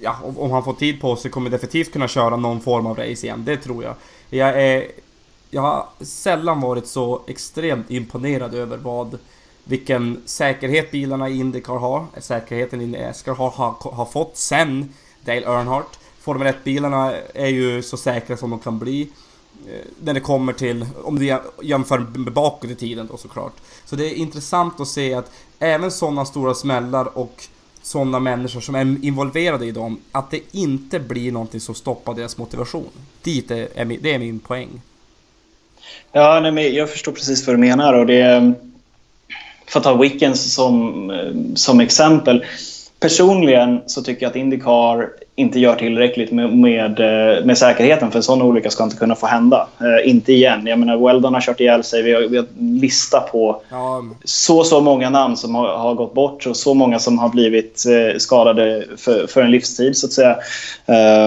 [0.00, 3.26] ja, om han får tid på sig kommer definitivt kunna köra någon form av race
[3.26, 3.44] igen.
[3.44, 3.94] Det tror jag.
[4.30, 4.86] Jag är...
[5.50, 9.18] Jag har sällan varit så extremt imponerad över vad...
[9.68, 12.06] Vilken säkerhet bilarna i Indycar har.
[12.20, 14.94] Säkerheten i Nascar har, har, har fått sen
[15.24, 15.98] Dale Earnhardt.
[16.20, 19.08] Formel 1-bilarna är ju så säkra som de kan bli.
[19.66, 23.52] Eh, när det kommer till, om du jämför med bakåt i tiden då såklart.
[23.84, 27.44] Så det är intressant att se att även sådana stora smällar och
[27.82, 32.38] sådana människor som är involverade i dem, att det inte blir någonting som stoppar deras
[32.38, 32.90] motivation.
[33.22, 34.80] Dit är, är det är min poäng.
[36.12, 38.54] Ja, nej, men jag förstår precis vad du menar och det...
[39.68, 41.12] För att ta Wickens som,
[41.54, 42.44] som exempel.
[43.00, 45.08] Personligen så tycker jag att Indycar
[45.38, 49.14] inte gör tillräckligt med, med, eh, med säkerheten för en sån olycka ska inte kunna
[49.14, 49.68] få hända.
[49.80, 50.66] Eh, inte igen.
[50.66, 52.02] Jag menar, Weldon har kört ihjäl sig.
[52.02, 54.04] Vi har, vi har en lista på ja.
[54.24, 57.84] så, så många namn som har, har, gått bort och så många som har blivit
[57.86, 60.36] eh, skadade för, för en livstid, så att säga.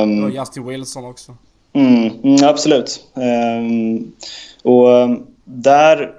[0.04, 1.36] Um, och Justin Wilson också.
[1.74, 3.00] Mm, mm, absolut.
[3.14, 4.12] Um,
[4.64, 6.12] och um, där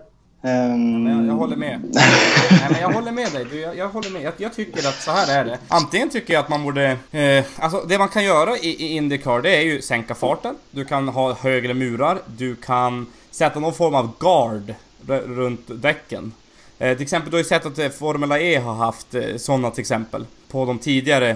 [0.43, 0.73] Ehm.
[0.73, 1.07] Um...
[1.07, 1.81] Ja, jag, håller med.
[1.93, 3.47] Nej, men jag håller med dig.
[3.51, 4.23] Du, jag, jag håller med.
[4.23, 5.59] Jag, jag, tycker att så här är det.
[5.69, 6.97] Antingen tycker jag att man borde...
[7.11, 10.55] Eh, alltså det man kan göra i, i Indycar det är ju sänka farten.
[10.71, 12.19] Du kan ha högre murar.
[12.27, 14.75] Du kan sätta någon form av guard
[15.07, 16.33] runt däcken.
[16.79, 19.71] Eh, till exempel, du har ju sett att eh, Formula E har haft eh, sådana
[19.71, 20.27] till exempel.
[20.51, 21.31] På de tidigare,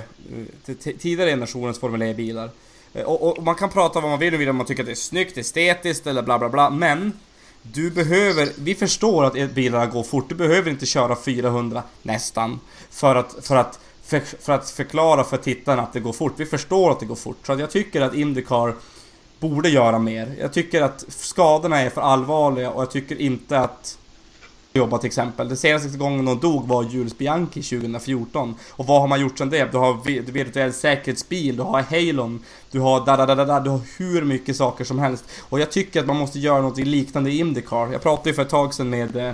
[0.67, 2.51] eh, tidigare generationens Formula E-bilar.
[2.95, 4.95] Eh, och, och, man kan prata vad man vill om man tycker att det är
[4.95, 6.71] snyggt, estetiskt eller bla bla bla.
[6.71, 7.13] Men
[7.73, 12.61] du behöver, vi förstår att bilarna går fort, du behöver inte köra 400 nästan
[12.91, 16.33] för att, för att, för, för att förklara för tittarna att det går fort.
[16.37, 17.39] Vi förstår att det går fort.
[17.47, 18.75] Så jag tycker att Indycar
[19.41, 20.37] borde göra mer.
[20.41, 23.99] Jag tycker att skadorna är för allvarliga och jag tycker inte att
[24.77, 25.49] jobba till exempel.
[25.49, 28.55] Den senaste gången de dog var Jules Bianchi 2014.
[28.71, 29.73] Och vad har man gjort sen det?
[29.73, 33.81] Du har virtuell säkerhetsbil, du har Halon, du har da, da, da, da, du har
[33.99, 35.25] hur mycket saker som helst.
[35.49, 37.93] Och jag tycker att man måste göra något liknande i Indycar.
[37.93, 39.33] Jag pratade ju för ett tag sedan med eh,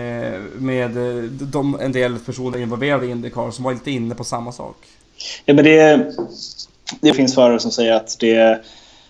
[0.00, 4.24] eh, med eh, de, en del personer involverade i Indycar som var lite inne på
[4.24, 4.76] samma sak.
[5.44, 6.12] Ja, men det,
[7.00, 8.64] det finns förare som säger att det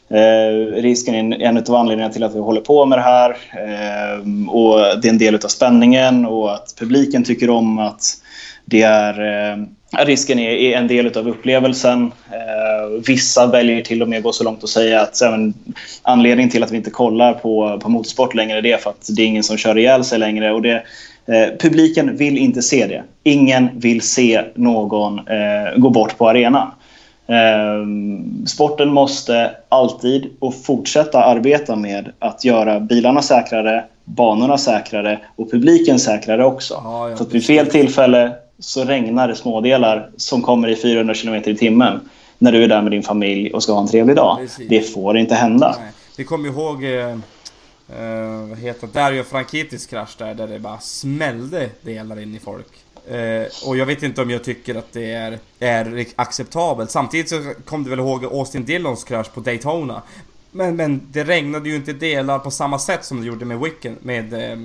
[0.08, 3.30] Eh, risken är en, av anledningarna till att vi håller på med det här.
[3.30, 8.02] Eh, och Det är en del av spänningen och att publiken tycker om att
[8.64, 9.20] det är...
[9.52, 9.56] Eh,
[9.98, 12.12] risken är, är, en del av upplevelsen.
[12.30, 15.54] Eh, vissa väljer till och med att gå så långt och säga att även,
[16.02, 19.26] anledningen till att vi inte kollar på, på motorsport längre är för att det är
[19.26, 20.52] ingen som kör ihjäl sig längre.
[20.52, 20.82] Och det,
[21.26, 23.02] eh, publiken vill inte se det.
[23.22, 26.70] Ingen vill se någon eh, gå bort på arenan.
[27.26, 35.50] Ehm, sporten måste alltid och fortsätta arbeta med att göra bilarna säkrare, banorna säkrare och
[35.50, 36.80] publiken säkrare också.
[36.84, 41.14] Ja, ja, För att vid fel tillfälle så regnar det smådelar som kommer i 400
[41.14, 42.00] km i timmen
[42.38, 44.38] när du är där med din familj och ska ha en trevlig dag.
[44.38, 44.68] Precis.
[44.68, 45.76] Det får inte hända.
[45.80, 45.92] Nej.
[46.16, 49.00] Vi kommer ihåg eh, eh, vad heter det?
[49.00, 52.83] Dario Frankitis krasch där, där det bara smällde delar in i folk.
[53.08, 56.90] Eh, och jag vet inte om jag tycker att det är, är acceptabelt.
[56.90, 60.02] Samtidigt så kom du väl ihåg Austin Dillons krasch på Daytona.
[60.50, 63.96] Men, men det regnade ju inte delar på samma sätt som det gjorde med Wicken,
[64.02, 64.58] med eh, eh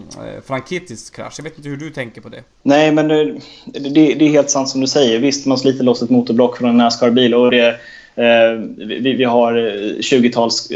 [0.45, 1.33] Frankittis krasch.
[1.37, 2.43] Jag vet inte hur du tänker på det?
[2.63, 5.19] Nej, men det, det, det är helt sant som du säger.
[5.19, 7.67] Visst, man sliter loss ett motorblock från en Nascar-bil och det,
[8.15, 10.71] eh, vi, vi, har eh, 20-tals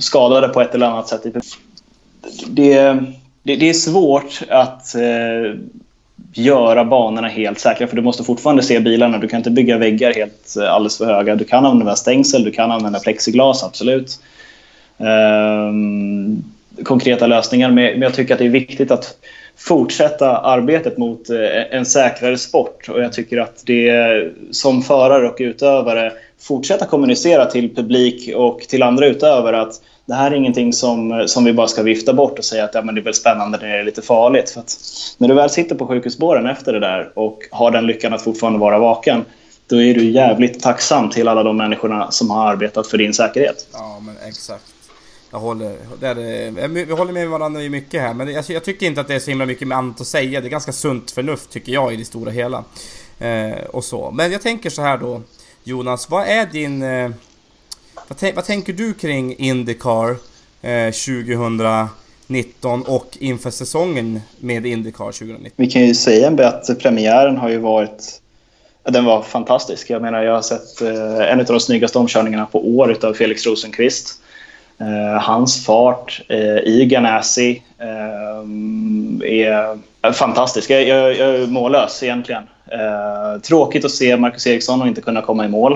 [0.00, 1.22] skadade på ett eller annat sätt.
[2.46, 3.04] Det,
[3.42, 5.60] det, det är svårt att eh,
[6.34, 7.86] göra banorna helt säkra.
[7.86, 9.18] För du måste fortfarande se bilarna.
[9.18, 11.36] Du kan inte bygga väggar helt eh, alldeles för höga.
[11.36, 14.20] Du kan använda stängsel, du kan använda plexiglas, absolut.
[14.98, 16.44] Um,
[16.84, 17.70] konkreta lösningar.
[17.70, 19.16] Men jag tycker att det är viktigt att
[19.56, 22.88] fortsätta arbetet mot eh, en säkrare sport.
[22.88, 26.12] Och jag tycker att det som förare och utövare
[26.42, 31.44] fortsätta kommunicera till publik och till andra utövare att det här är ingenting som, som
[31.44, 33.68] vi bara ska vifta bort och säga att ja, men det är väl spännande när
[33.68, 34.50] det är lite farligt.
[34.50, 34.62] För
[35.18, 38.58] när du väl sitter på sjukhusbåren efter det där och har den lyckan att fortfarande
[38.58, 39.24] vara vaken
[39.66, 43.68] då är du jävligt tacksam till alla de människorna som har arbetat för din säkerhet.
[43.72, 44.64] Ja, men exakt.
[45.30, 48.86] Jag håller, det är, vi håller med varandra i mycket här, men jag, jag, tycker
[48.86, 50.40] inte att det är så himla mycket annat att säga.
[50.40, 52.64] Det är ganska sunt förnuft tycker jag i det stora hela.
[53.18, 54.10] Eh, och så.
[54.10, 55.22] Men jag tänker så här då,
[55.64, 56.82] Jonas, vad är din...
[56.82, 57.10] Eh,
[58.08, 60.16] vad, vad, tänker du kring Indycar
[60.62, 65.50] eh, 2019 och inför säsongen med Indycar 2019?
[65.56, 68.22] Vi kan ju säga att premiären har ju varit
[68.84, 69.90] den var fantastisk.
[69.90, 73.46] Jag menar, jag har sett eh, en av de snyggaste omkörningarna på år av Felix
[73.46, 74.20] Rosenqvist.
[74.80, 77.62] Eh, hans fart eh, i Ganassi
[79.24, 79.78] är
[80.12, 80.70] fantastisk.
[80.70, 82.42] Jag, jag, jag är mållös egentligen.
[82.72, 85.72] Eh, tråkigt att se Marcus Eriksson och inte kunna komma i mål.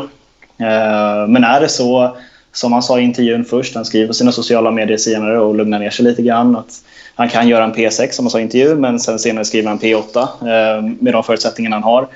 [0.58, 2.16] Eh, men är det så
[2.52, 5.78] som han sa i intervjun först, han skriver på sina sociala medier senare och lugnar
[5.78, 6.56] ner sig lite grann.
[6.56, 6.82] Att
[7.14, 9.78] han kan göra en P6 som han sa i intervjun, men sen senare skriver han
[9.78, 12.06] P8 eh, med de förutsättningarna han har.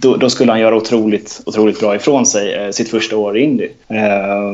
[0.00, 3.42] Då, då, skulle han göra otroligt, otroligt bra ifrån sig eh, sitt första år i
[3.42, 3.68] Indy.
[3.88, 4.52] Eh,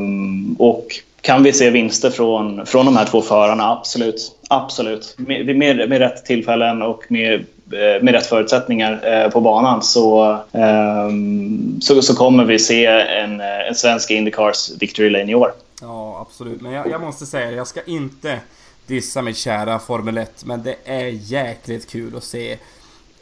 [0.57, 0.87] och
[1.21, 3.71] kan vi se vinster från, från de här två förarna?
[3.71, 4.31] Absolut.
[4.49, 5.15] Absolut.
[5.17, 7.33] Med, med, med rätt tillfällen och med
[7.71, 13.41] eh, med rätt förutsättningar eh, på banan så, ehm, så, så kommer vi se en,
[13.41, 15.51] eh, en svensk Indycars Victory Lane i år.
[15.81, 16.61] Ja, absolut.
[16.61, 18.39] Men jag, jag måste säga jag ska inte
[18.87, 22.57] dissa mitt kära Formel 1, men det är jäkligt kul att se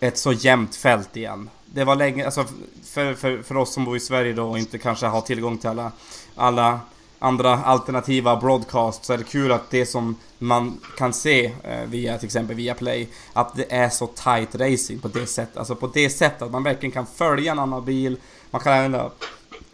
[0.04, 1.50] ett så jämnt fält igen.
[1.66, 2.46] Det var länge, alltså
[2.84, 5.70] för, för, för oss som bor i Sverige då och inte kanske har tillgång till
[5.70, 5.92] alla,
[6.36, 6.80] alla
[7.20, 12.18] andra alternativa broadcasts så är det kul att det som man kan se eh, via
[12.18, 15.58] till exempel via Play att det är så tight racing på det sättet.
[15.58, 18.18] Alltså på det sättet att man verkligen kan följa en annan bil.
[18.52, 19.12] Man kan använda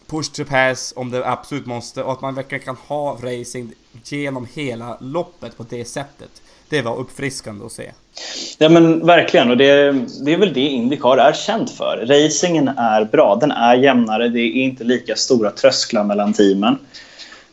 [0.07, 3.73] push to pass om det absolut måste och att man verkligen kan ha racing
[4.03, 6.41] genom hela loppet på det sättet.
[6.70, 7.91] Det var uppfriskande att se.
[8.57, 9.91] Ja men verkligen och det,
[10.26, 12.05] det är väl det Indycar är känt för.
[12.05, 16.78] Racingen är bra, den är jämnare, det är inte lika stora trösklar mellan teamen.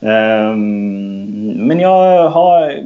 [0.01, 2.83] Ehm, men jag har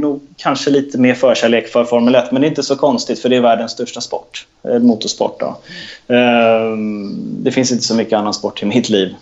[0.00, 3.28] nog kanske lite mer förkärlek för Formel 1, men det är inte så konstigt för
[3.28, 5.40] det är världens största sport, eh, motorsport.
[5.40, 5.56] Då.
[6.14, 9.14] Ehm, det finns inte så mycket annan sport i mitt liv.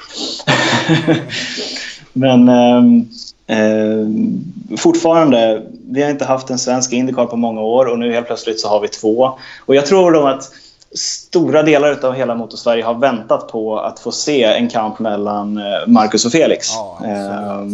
[2.13, 3.09] men ehm,
[3.49, 4.45] ehm,
[4.77, 8.61] fortfarande, vi har inte haft en svensk Indycar på många år och nu helt plötsligt
[8.61, 9.33] så har vi två.
[9.67, 10.51] Och jag tror då att
[10.95, 15.87] stora delar av hela Motorsverige har väntat på att få se en kamp mellan eh,
[15.87, 16.69] Marcus och Felix.
[16.73, 17.67] Ja, eh,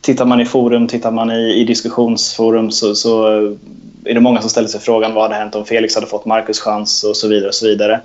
[0.00, 3.26] tittar man i forum, tittar man i, i diskussionsforum så, så,
[4.04, 6.60] är det många som ställer sig frågan vad hade hänt om Felix hade fått Marcus
[6.60, 7.48] chans och så vidare.
[7.48, 8.00] Och så vidare.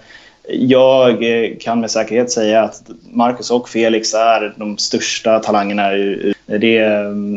[0.50, 5.90] Jag eh, kan med säkerhet säga att Marcus och Felix är de största talangerna.
[5.90, 6.58] Det,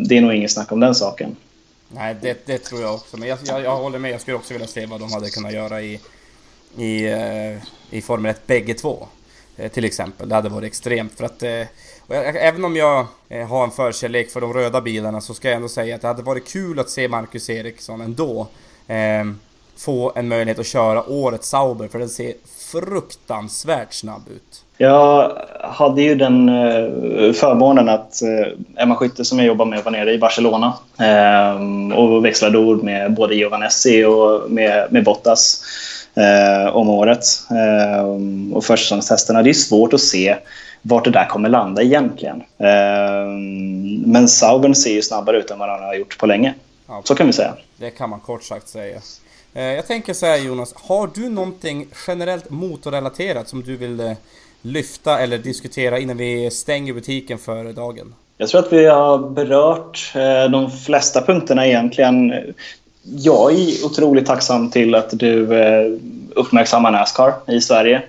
[0.09, 1.37] det är nog inget snack om den saken.
[1.89, 3.17] Nej, det, det tror jag också.
[3.17, 4.11] Men jag, jag, jag håller med.
[4.11, 6.01] Jag skulle också vilja se vad de hade kunnat göra i
[6.79, 7.59] i, eh,
[7.91, 9.09] i Formel 1 bägge två.
[9.57, 10.29] Eh, till exempel.
[10.29, 11.43] Det hade varit extremt för att...
[12.07, 13.07] Jag, även om jag
[13.49, 16.23] har en förkärlek för de röda bilarna så ska jag ändå säga att det hade
[16.23, 18.47] varit kul att se Marcus Eriksson ändå.
[18.87, 19.25] Eh,
[19.77, 22.35] få en möjlighet att köra årets Sauber för den ser
[22.73, 24.65] fruktansvärt snabb ut.
[24.77, 26.47] Jag hade ju den
[27.35, 28.23] förmånen att
[28.77, 30.73] Emma Skytte som jag jobbar med var nere i Barcelona
[31.97, 35.63] och växlade ord med både Giovanessi och med, med Bottas
[36.15, 37.25] eh, om året.
[37.51, 38.05] Eh,
[38.55, 40.37] och försäsongstesterna, det är svårt att se
[40.83, 42.43] vart det där kommer landa egentligen.
[42.59, 43.27] Eh,
[44.07, 46.55] men Saubern ser ju snabbare ut än vad han har gjort på länge.
[47.05, 47.55] Så kan vi säga.
[47.77, 49.01] Det kan man kort sagt säga.
[49.55, 54.13] Eh, jag tänker så här Jonas, har du någonting generellt motorrelaterat som du vill eh,
[54.63, 58.15] lyfta eller diskutera innan vi stänger butiken för dagen?
[58.39, 62.33] Jag tror att vi har berört eh, de flesta punkterna egentligen
[63.03, 65.47] jag är otroligt tacksam till att du
[66.35, 68.03] uppmärksammar Nascar i Sverige.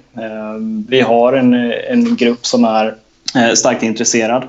[0.88, 2.96] Vi har en, en grupp som är
[3.56, 4.44] starkt intresserad.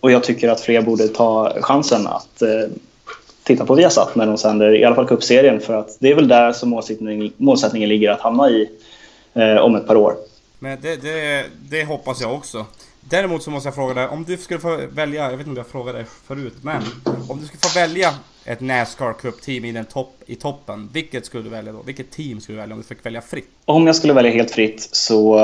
[0.00, 2.42] Och jag tycker att fler borde ta chansen att
[3.48, 6.28] titta på Viasat när de sänder i alla fall cupserien för att det är väl
[6.28, 8.68] där som målsättningen, målsättningen ligger att hamna i
[9.60, 10.16] om ett par år.
[10.58, 12.66] Men det, det, det hoppas jag också.
[13.00, 15.56] Däremot så måste jag fråga dig, om du skulle få välja, jag vet inte om
[15.56, 16.82] jag frågade dig förut, men
[17.28, 21.42] om du skulle få välja ett Nascar Cup-team i, den topp, i toppen, vilket skulle
[21.42, 21.82] du välja då?
[21.86, 23.48] Vilket team skulle du välja om du fick välja fritt?
[23.64, 25.40] Om jag skulle välja helt fritt så,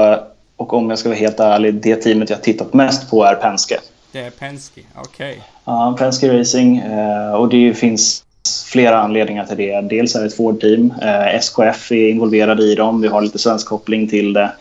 [0.57, 3.81] och om jag ska vara helt ärlig, det teamet jag tittat mest på är Penske.
[4.15, 5.31] Det är Penske, okej.
[5.31, 5.43] Okay.
[5.65, 8.25] Ja, Penske Racing eh, och det finns
[8.67, 9.81] flera anledningar till det.
[9.81, 13.69] Dels är det ett Ford-team, eh, SKF är involverade i dem, vi har lite svensk
[13.69, 14.53] koppling till det.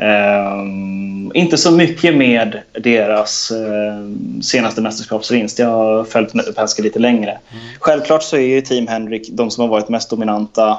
[0.00, 5.58] Um, inte så mycket med deras uh, senaste mästerskapsvinst.
[5.58, 7.30] Jag har följt Penske lite längre.
[7.30, 7.64] Mm.
[7.80, 10.78] Självklart så är ju Team Henrik de som har varit mest dominanta.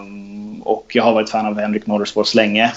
[0.00, 2.72] Um, och jag har varit fan av Henrik Motorsports länge.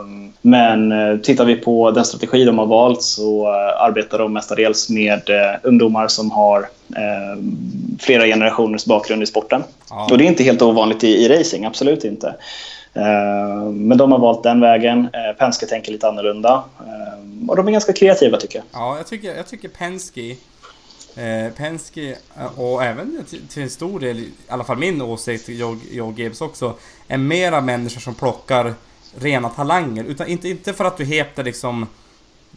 [0.00, 4.32] Um, men uh, tittar vi på den strategi de har valt så uh, arbetar de
[4.32, 5.22] mestadels med
[5.62, 6.66] ungdomar som har
[8.00, 9.62] flera generationers bakgrund i sporten.
[9.90, 10.08] Ja.
[10.10, 12.34] Och det är inte helt ovanligt i, i racing, absolut inte.
[12.94, 15.08] Eh, men de har valt den vägen.
[15.12, 16.64] Eh, Penske tänker lite annorlunda.
[16.80, 18.64] Eh, och de är ganska kreativa tycker jag.
[18.72, 20.36] Ja, jag tycker, jag tycker Penske
[21.16, 22.16] Eh, Penske
[22.56, 25.48] och även till en stor del, i alla fall min åsikt,
[25.90, 26.74] Joe Gibbs också,
[27.08, 28.74] är mera människor som plockar
[29.20, 30.04] rena talanger.
[30.04, 31.86] Utan inte, inte för att du heter liksom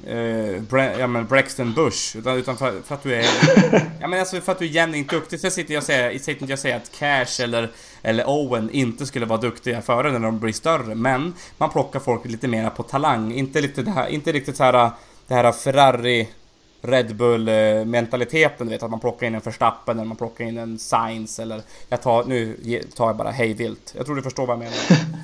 [0.08, 2.18] eh, ja, men Brexton Bush.
[2.18, 3.26] Utan, utan för, för, att du är...
[4.02, 5.40] ja men alltså för att du är jämnt duktig.
[5.40, 7.70] Så sitter jag och säger, sitter inte jag säger att Cash eller,
[8.02, 10.96] eller Owen inte skulle vara duktiga före när de blir större.
[10.96, 13.34] Men man plockar folk lite mer på talang.
[13.34, 14.92] Inte, lite det här, inte riktigt så här
[15.28, 16.28] det här Ferrari
[16.88, 21.40] Red Bull-mentaliteten, vet att man plockar in en Verstappen eller man plockar in en Sainz
[21.40, 22.58] eller jag tar, nu
[22.96, 23.94] tar jag bara hej vilt.
[23.98, 24.76] Jag tror du förstår vad jag menar.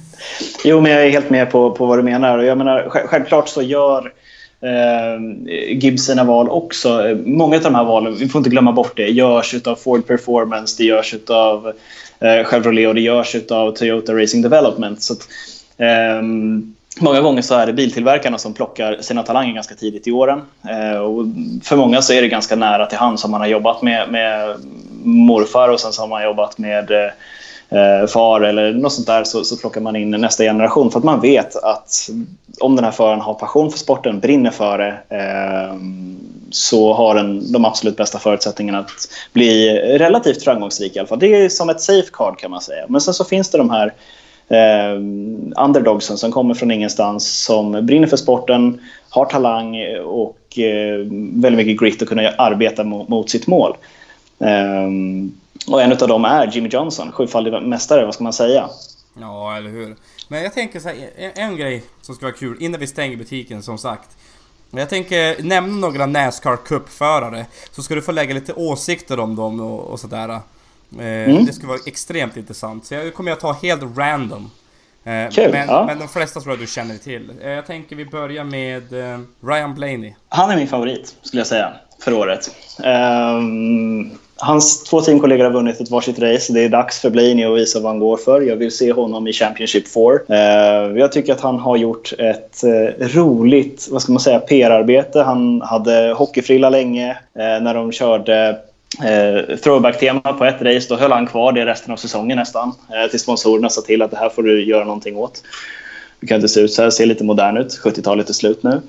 [0.64, 2.40] jo, men jag är helt med på, på vad du menar.
[2.40, 4.14] Jag menar självklart så gör
[4.62, 7.18] eh, sina val också.
[7.26, 10.76] Många av de här valen, vi får inte glömma bort det, görs av Ford Performance,
[10.78, 11.74] det görs av
[12.20, 15.04] eh, Chevrolet och det görs av Toyota Racing Development.
[15.04, 15.28] Så att,
[15.78, 16.22] eh,
[17.00, 20.42] Många gånger så är det biltillverkarna som plockar sina talanger ganska tidigt i åren.
[20.70, 21.26] Eh, och
[21.64, 24.56] för många så är det ganska nära till hand som man har jobbat med, med
[25.04, 27.12] morfar och sen så har man jobbat med eh,
[27.72, 31.06] Eh, far eller något sånt där så, så plockar man in nästa generation för att
[31.06, 32.10] man vet att
[32.60, 35.76] om den här föraren har passion för sporten, brinner för det eh,
[36.52, 41.20] så har den de absolut bästa förutsättningarna att bli relativt framgångsrik i alla fall.
[41.20, 42.86] Det är som ett safecard, kan man säga.
[42.90, 43.94] Men sen så finns det de här
[44.50, 44.96] eh,
[45.66, 50.98] underdogsen som kommer från ingenstans, som brinner för sporten, har talang och eh,
[51.34, 53.76] väldigt mycket grit att kunna arbeta mot, mot sitt mål.
[54.40, 54.90] Eh,
[55.68, 58.70] och en av dem är Jimmy Johnson, sjufaldig mästare, vad ska man säga?
[59.20, 59.96] Ja, eller hur.
[60.28, 63.18] Men jag tänker så här, en, en grej som ska vara kul innan vi stänger
[63.18, 64.10] butiken som sagt.
[64.72, 69.60] Jag tänker nämna några Nascar Cup-förare, så ska du få lägga lite åsikter om dem
[69.60, 70.30] och, och sådär.
[70.30, 70.40] Eh,
[71.00, 71.46] mm.
[71.46, 72.86] Det skulle vara extremt intressant.
[72.86, 74.52] Så jag kommer jag ta helt random.
[75.04, 75.86] Eh, Kul, men, ja.
[75.88, 77.32] men de flesta tror jag du känner till.
[77.42, 78.94] Eh, jag tänker vi börjar med
[79.42, 80.14] Ryan Blaney.
[80.30, 82.56] Han är min favorit, skulle jag säga, för året.
[82.84, 86.54] Um, hans två teamkollegor har vunnit ett varsitt race.
[86.54, 88.42] Det är dags för Blaney att visa vad han går för.
[88.42, 90.20] Jag vill se honom i Championship 4.
[90.30, 95.22] Eh, jag tycker att han har gjort ett eh, roligt vad ska man säga, PR-arbete.
[95.22, 98.60] Han hade hockeyfrilla länge eh, när de körde
[99.04, 100.86] eh, throwback-tema på ett race.
[100.90, 102.72] Då höll han kvar det resten av säsongen nästan.
[102.94, 105.44] Eh, till sponsorerna sa till att det här får du göra någonting åt.
[106.20, 107.82] Det kan inte se ut så här, ser lite modern ut.
[107.84, 108.82] 70-talet är slut nu.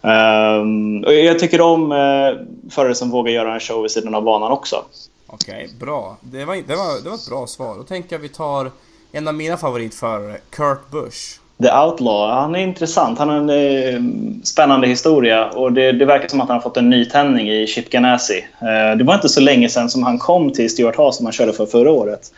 [0.00, 2.38] Um, och jag tycker om uh,
[2.70, 4.84] förare som vågar göra en show vid sidan av banan också.
[5.26, 6.16] Okej, okay, bra.
[6.20, 7.76] Det var, det, var, det var ett bra svar.
[7.76, 8.70] Då tänker jag vi tar
[9.12, 11.40] en av mina favoritförare, Kurt Busch.
[11.62, 13.18] The Outlaw, han är intressant.
[13.18, 14.02] Han har en eh,
[14.44, 17.90] spännande historia och det, det, verkar som att han har fått en nytändning i Chip
[17.90, 18.46] Ganassi.
[18.60, 21.32] Eh, det var inte så länge sedan som han kom till Stuart Haas som han
[21.32, 22.32] körde för förra året.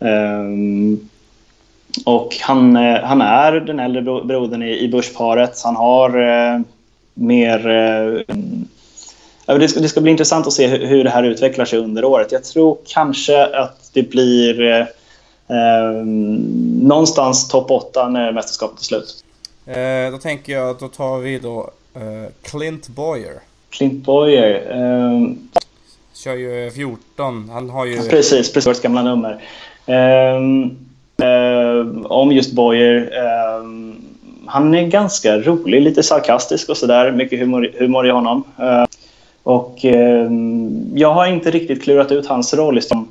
[0.00, 0.98] Eh,
[2.04, 5.60] och han, eh, han är den äldre brodern i, i Bush-paret.
[5.64, 6.60] Han har eh,
[7.14, 7.68] mer...
[9.46, 11.78] Eh, det ska, det ska bli intressant att se hur, hur det här utvecklar sig
[11.78, 12.32] under året.
[12.32, 14.86] Jag tror kanske att det blir
[15.52, 16.04] Eh,
[16.82, 19.24] någonstans topp 8 när mästerskapet är slut.
[19.66, 23.34] Eh, då tänker jag, då tar vi då eh, Clint Boyer.
[23.70, 24.70] Clint Boyer.
[24.70, 25.20] Eh,
[26.14, 27.96] Kör ju 14, han har ju...
[27.96, 28.66] Precis, precis.
[28.66, 29.42] Vårt gamla nummer.
[29.86, 30.36] Eh,
[32.06, 33.12] om just Boyer.
[34.52, 37.12] Ehm, han är ganska rolig, lite sarkastisk och sådär.
[37.12, 38.44] Mycket humor, humor i honom.
[38.58, 38.86] Ehm,
[39.42, 43.08] och ehm, jag har inte riktigt klurat ut hans roll som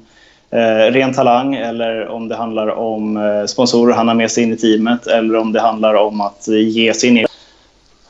[0.51, 4.53] eh, ren talang eller om det handlar om eh, sponsorer han har med sig in
[4.53, 7.27] i teamet eller om det handlar om att ge sin in.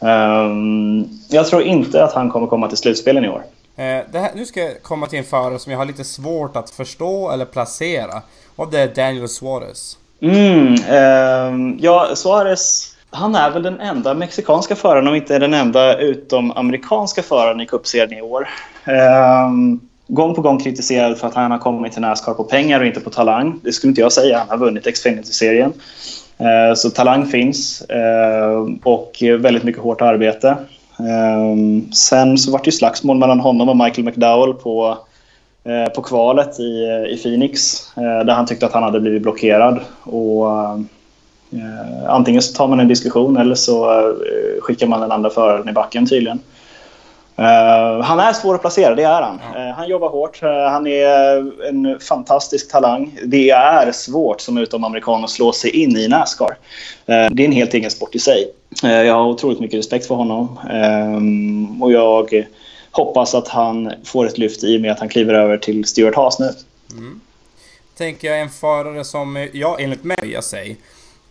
[0.04, 3.44] Um, jag tror inte att han kommer komma till slutspelen i år.
[3.76, 6.70] Eh, här, nu ska jag komma till en förare som jag har lite svårt att
[6.70, 8.22] förstå eller placera.
[8.56, 9.98] Och det är Daniel Suarez.
[10.22, 15.98] Mm, eh, ja, Suarez han är väl den enda mexikanska föraren, om inte den enda
[15.98, 18.50] utom amerikanska föraren i cupserien i år.
[19.48, 22.86] Um, gång på gång kritiserad för att han har kommit till Nascar på pengar och
[22.86, 23.60] inte på talang.
[23.64, 24.38] Det skulle inte jag säga.
[24.38, 25.74] Han har vunnit Xfinity-serien.
[26.38, 30.58] Eh, så talang finns eh, och väldigt mycket hårt arbete.
[31.00, 34.98] Ehm, sen så var det ju slagsmål mellan honom och Michael McDowell på,
[35.64, 39.80] eh, på kvalet i, i Phoenix eh, där han tyckte att han hade blivit blockerad.
[40.04, 40.88] Och, ehm,
[42.08, 44.04] antingen så tar man en diskussion eller så
[44.62, 46.40] skickar man den andra föraren i backen tydligen.
[47.40, 49.40] Uh, han är svår att placera, det är han.
[49.76, 50.42] Han jobbar hårt,
[50.72, 51.38] han är
[51.70, 53.20] en fantastisk talang.
[53.26, 56.58] Det är svårt som utomamerikan att slå sig in i Nascar.
[57.06, 58.52] det är en helt egen sport i sig.
[58.82, 60.60] jag har otroligt mycket respekt för honom
[61.82, 62.46] och jag
[62.92, 66.16] hoppas att han får ett lyft i och med att han kliver över till Stuart
[66.16, 66.50] Haas nu.
[66.92, 67.22] Mm.
[67.98, 70.76] Tänker jag en förare som, ja enligt mig, jag säger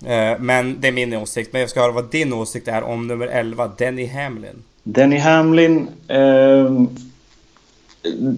[0.06, 1.52] Eh, men det är min åsikt.
[1.52, 4.62] Men jag ska höra vad din åsikt är om nummer 11, Denny Hamlin.
[4.82, 5.88] Denny Hamlin...
[6.08, 6.70] Eh,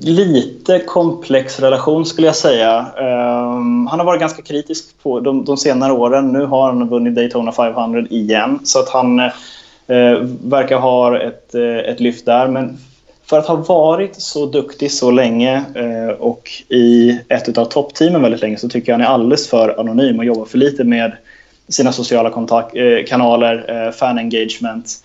[0.01, 2.87] lite komplex relation skulle jag säga.
[2.99, 3.51] Eh,
[3.91, 6.33] han har varit ganska kritisk på de, de, senare åren.
[6.33, 8.59] Nu har han vunnit Daytona 500 igen.
[8.65, 9.31] Så att han eh,
[10.45, 12.49] verkar ha ett, eh, ett lyft där.
[12.49, 12.79] Men
[13.27, 18.41] för att ha varit så duktig så länge eh, och i ett av toppteamen väldigt
[18.41, 21.13] länge så tycker jag han är alldeles för anonym och jobbar för lite med
[21.69, 22.75] sina sociala kontakt,
[23.09, 25.05] kanaler, fan engagement.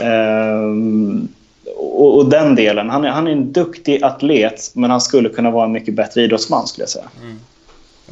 [0.00, 1.28] Um,
[1.76, 2.90] och, och, den delen.
[2.90, 6.22] Han är, han är en duktig atlet, men han skulle kunna vara en mycket bättre
[6.22, 7.08] idrottsman skulle jag säga.
[7.22, 7.40] Mm.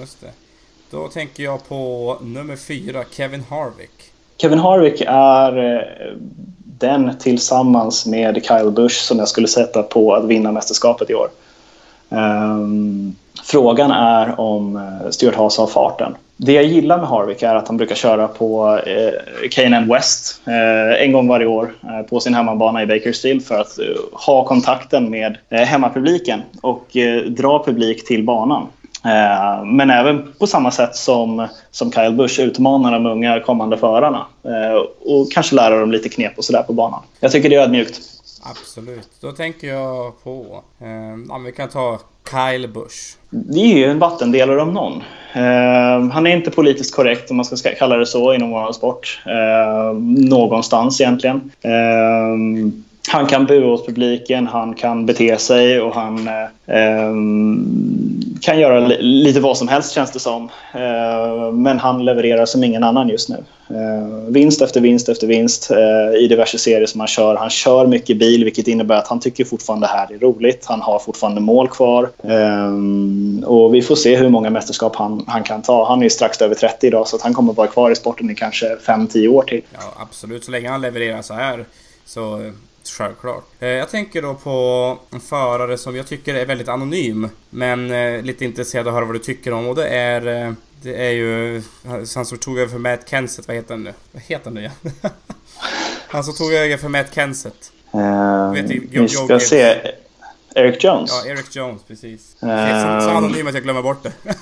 [0.01, 0.31] Just det.
[0.91, 4.13] Då tänker jag på nummer fyra, Kevin Harvick.
[4.37, 6.17] Kevin Harvick är eh,
[6.65, 11.29] den tillsammans med Kyle Busch som jag skulle sätta på att vinna mästerskapet i år.
[12.09, 16.15] Um, frågan är om eh, Stuart Haas har farten.
[16.45, 21.03] Det jag gillar med Harvick är att han brukar köra på eh, K&N West eh,
[21.05, 25.11] en gång varje år eh, på sin hemmabana i Bakersfield för att eh, ha kontakten
[25.11, 28.67] med eh, hemmapubliken och eh, dra publik till banan.
[29.05, 34.27] Eh, men även på samma sätt som, som Kyle Busch utmanar de unga kommande förarna
[34.45, 34.83] eh,
[35.13, 37.01] och kanske lära dem lite knep och sådär på banan.
[37.21, 38.01] Jag tycker det är ödmjukt.
[38.43, 39.09] Absolut.
[39.21, 40.63] Då tänker jag på...
[40.81, 43.17] Eh, vi kan ta Kyle Busch.
[43.31, 45.03] Det är ju en vattendelare om någon.
[45.33, 49.23] Eh, han är inte politiskt korrekt, om man ska kalla det så, inom vår sport.
[49.27, 49.93] Eh,
[50.29, 51.51] någonstans egentligen.
[51.61, 52.37] Eh,
[53.09, 57.13] han kan bua åt publiken, han kan bete sig och han eh, eh
[58.43, 60.49] kan göra lite vad som helst känns det som.
[60.75, 63.45] Eh, men han levererar som ingen annan just nu.
[63.71, 67.37] Eh, vinst efter vinst efter vinst eh, i diverse serier som han kör.
[67.37, 70.65] Han kör mycket bil vilket innebär att han tycker fortfarande det här är roligt.
[70.67, 72.11] Han har fortfarande mål kvar.
[72.23, 75.89] Eh, och vi får se hur många mästerskap han, han kan ta.
[75.89, 78.35] Han är strax över 30 idag så att han kommer vara kvar i sporten i
[78.35, 79.63] kanske 5-10 år till.
[79.73, 81.65] Ja, absolut, så länge han levererar så här
[82.05, 82.51] så
[82.89, 83.45] Självklart.
[83.61, 87.29] Eh, jag tänker då på en förare som jag tycker är väldigt anonym.
[87.51, 90.47] Men eh, lite intresserad av att höra vad du tycker om och det är...
[90.47, 90.53] Eh,
[90.83, 93.49] det är ju han som tog över för Matt Kenseth.
[93.49, 93.93] Vad heter han nu?
[94.13, 94.73] Vad heter han nu igen?
[96.09, 97.57] han som tog över för Matt Kenseth.
[97.95, 99.93] Uh, vet du, vi ska se.
[100.55, 101.11] Eric Jones?
[101.11, 102.37] Ja, Eric Jones, precis.
[102.41, 102.49] Um...
[102.49, 104.13] Så, så anonym att jag glömmer bort det.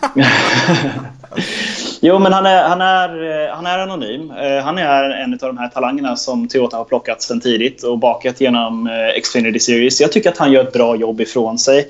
[2.02, 4.30] Jo, men han är, han är, eh, han är anonym.
[4.30, 7.98] Eh, han är en av de här talangerna som Toyota har plockat sen tidigt och
[7.98, 10.00] bakat genom eh, Xfinity Series.
[10.00, 11.88] Jag tycker att han gör ett bra jobb ifrån sig.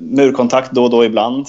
[0.00, 1.46] Murkontakt då och då ibland.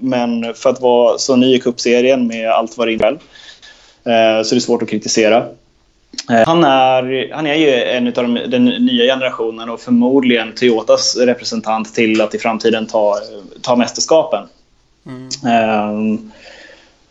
[0.00, 3.18] Men för att vara så ny i cupserien med allt vad det innebär
[4.42, 5.44] så är det svårt att kritisera.
[6.46, 11.94] Han är, han är ju en av de, den nya generationen och förmodligen Toyotas representant
[11.94, 13.18] till att i framtiden ta,
[13.62, 14.48] ta mästerskapen.
[15.06, 16.32] Um,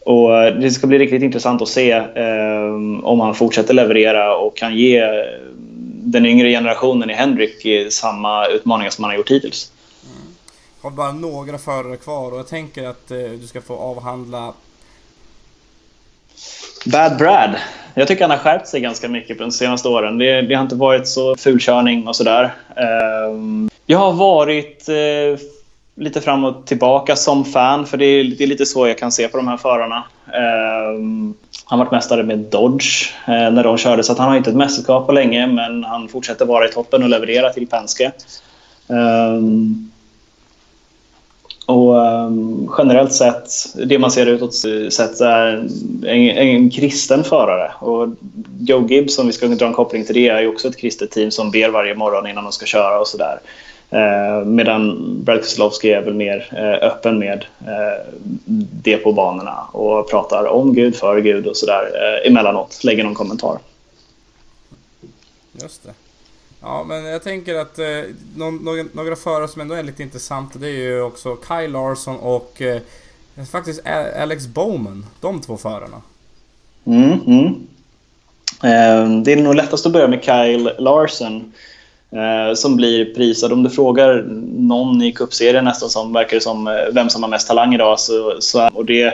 [0.05, 4.75] och det ska bli riktigt intressant att se um, om han fortsätter leverera och kan
[4.75, 5.03] ge
[6.03, 9.71] den yngre generationen i Hendrick samma utmaningar som han har gjort hittills.
[10.03, 10.35] Mm.
[10.81, 14.53] Har bara några förare kvar och jag tänker att uh, du ska få avhandla
[16.85, 17.55] Bad Brad.
[17.93, 20.17] Jag tycker han har skärpt sig ganska mycket på de senaste åren.
[20.17, 22.53] Det, det har inte varit så fulkörning och sådär.
[23.29, 25.39] Um, jag har varit uh,
[25.95, 29.11] lite fram och tillbaka som fan, för det är, det är lite så jag kan
[29.11, 30.03] se på de här förarna.
[30.97, 31.33] Um,
[31.65, 35.05] han varit mästare med Dodge uh, när de körde, så han har inte ett mästerskap
[35.05, 38.11] på länge, men han fortsätter vara i toppen och leverera till Penske.
[38.87, 39.91] Um,
[41.65, 43.49] och um, generellt sett,
[43.85, 44.55] det man ser utåt
[44.93, 45.67] sett är
[46.05, 47.71] en, en, kristen förare.
[47.79, 48.09] Och
[48.59, 51.31] Joe Gibbs, om vi ska dra en koppling till det, är också ett kristet team
[51.31, 53.39] som ber varje morgon innan de ska köra och sådär.
[53.43, 53.74] Eh,
[54.45, 58.13] medan Brad Keselowski är väl mer eh, öppen med eh,
[58.71, 62.83] det på banorna och pratar om Gud, för Gud och sådär eh, emellanåt.
[62.83, 63.59] Lägger någon kommentar.
[65.61, 65.93] Just det.
[66.61, 67.85] Ja, men jag tänker att eh,
[68.35, 72.61] några, några förare som ändå är lite intressanta det är ju också Kyle Larsson och
[72.61, 72.81] eh,
[73.51, 73.81] faktiskt
[74.21, 75.05] Alex Bowman.
[75.21, 76.01] De två förarna.
[76.85, 77.67] Mm, mm.
[78.63, 81.43] Eh, det är nog lättast att börja med Kyle Larson eh,
[82.15, 83.53] Eh, som blir prisad.
[83.53, 84.23] Om du frågar
[84.57, 88.35] någon i cupserien nästan som verkar som eh, vem som har mest talang idag så,
[88.39, 89.13] så och det,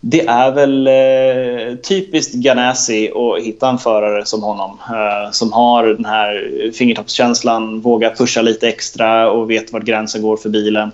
[0.00, 5.86] det är väl eh, typiskt Ganassi att hitta en förare som honom eh, som har
[5.86, 10.90] den här fingertoppskänslan, vågar pusha lite extra och vet vart gränsen går för bilen.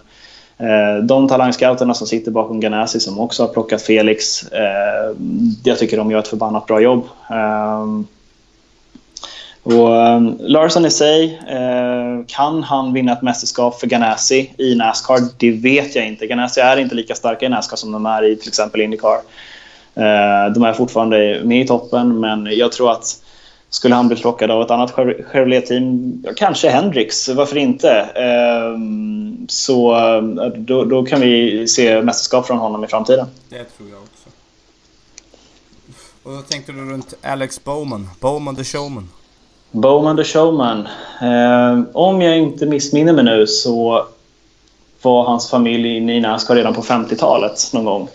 [0.58, 5.16] Eh, de talangscouterna som sitter bakom Ganassi som också har plockat Felix, eh,
[5.64, 7.04] jag tycker de gör ett förbannat bra jobb.
[9.66, 14.74] Och, ehm, um, Larsson i sig, uh, kan han vinna ett mästerskap för Ganassi i
[14.74, 15.18] Nascar?
[15.38, 16.26] Det vet jag inte.
[16.26, 19.16] Ganassi är inte lika starka i Nascar som de är i till exempel Indycar.
[19.96, 23.22] Uh, de är fortfarande med i toppen, men jag tror att
[23.70, 24.92] skulle han bli plockad av ett annat
[25.32, 27.90] Chevrolet-team, kanske Hendrix, varför inte?
[28.00, 30.22] Ehm, så eh,
[30.56, 33.26] då, då, kan vi se mästerskap från honom i framtiden.
[33.48, 34.28] Det tror jag också.
[36.22, 39.08] Och då tänkte du runt Alex Bowman, Bowman the Showman.
[39.76, 40.88] Bowman the Showman.
[41.22, 44.06] Eh, om jag inte missminner mig nu så
[45.02, 48.08] var hans familj inne i Nascar redan på 50-talet någon gång.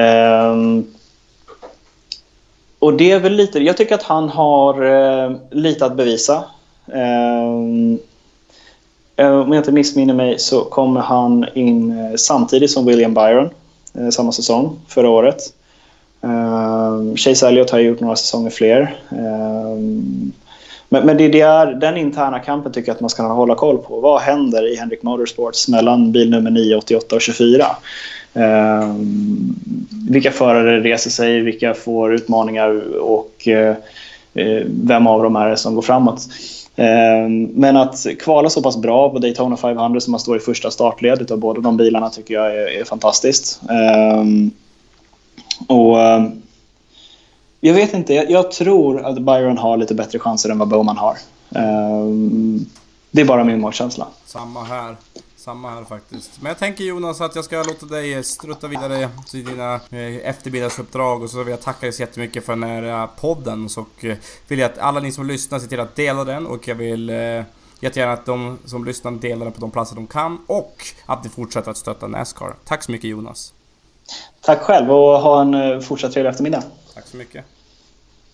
[0.00, 0.54] Eh,
[2.78, 6.44] och det är väl lite, jag tycker att han har eh, lite att bevisa.
[6.92, 7.48] Eh,
[9.16, 13.50] eh om jag inte missminner mig så kommer han in eh, samtidigt som William Byron
[13.94, 15.40] eh, samma säsong förra året.
[16.20, 18.96] Um, Chase Elliot har gjort några säsonger fler.
[19.10, 20.32] Um,
[20.88, 23.78] men, men det, det, är den interna kampen tycker jag att man ska hålla koll
[23.78, 24.00] på.
[24.00, 27.66] Vad händer i Henrik Motorsports mellan bil nummer 9, 88 och 24?
[28.34, 28.94] Eh,
[30.10, 33.76] vilka förare reser sig, vilka får utmaningar och eh,
[34.34, 36.20] eh vem av dem är det som går framåt?
[36.76, 40.70] Eh, men att kvala så pass bra på Daytona 500 som man står i första
[40.70, 43.60] startledet av båda de bilarna tycker jag är, är fantastiskt.
[43.70, 44.50] Ehm,
[45.66, 46.42] och ehm,
[47.60, 50.96] jag vet inte, jag, jag, tror att Byron har lite bättre chanser än vad Bowman
[50.96, 51.16] har.
[51.48, 52.66] Um,
[53.10, 54.06] det är bara min magkänsla.
[54.24, 54.96] Samma här.
[55.36, 56.30] Samma här faktiskt.
[56.42, 61.22] Men jag tänker Jonas att jag ska låta dig strutta vidare till dina eh, eftermiddagsuppdrag
[61.22, 63.68] och så vill jag tacka dig så jättemycket för den här eh, podden.
[63.68, 64.16] Så eh,
[64.48, 67.08] vill jag att alla ni som lyssnar ser till att dela den och jag vill
[67.80, 70.74] jättegärna att de som lyssnar delar den på de platser de kan och
[71.06, 72.54] att ni fortsätter att stötta Nascar.
[72.64, 73.52] Tack så mycket Jonas.
[74.40, 76.62] Tack själv och ha en fortsatt trevlig eftermiddag.
[76.98, 77.44] Tack så mycket.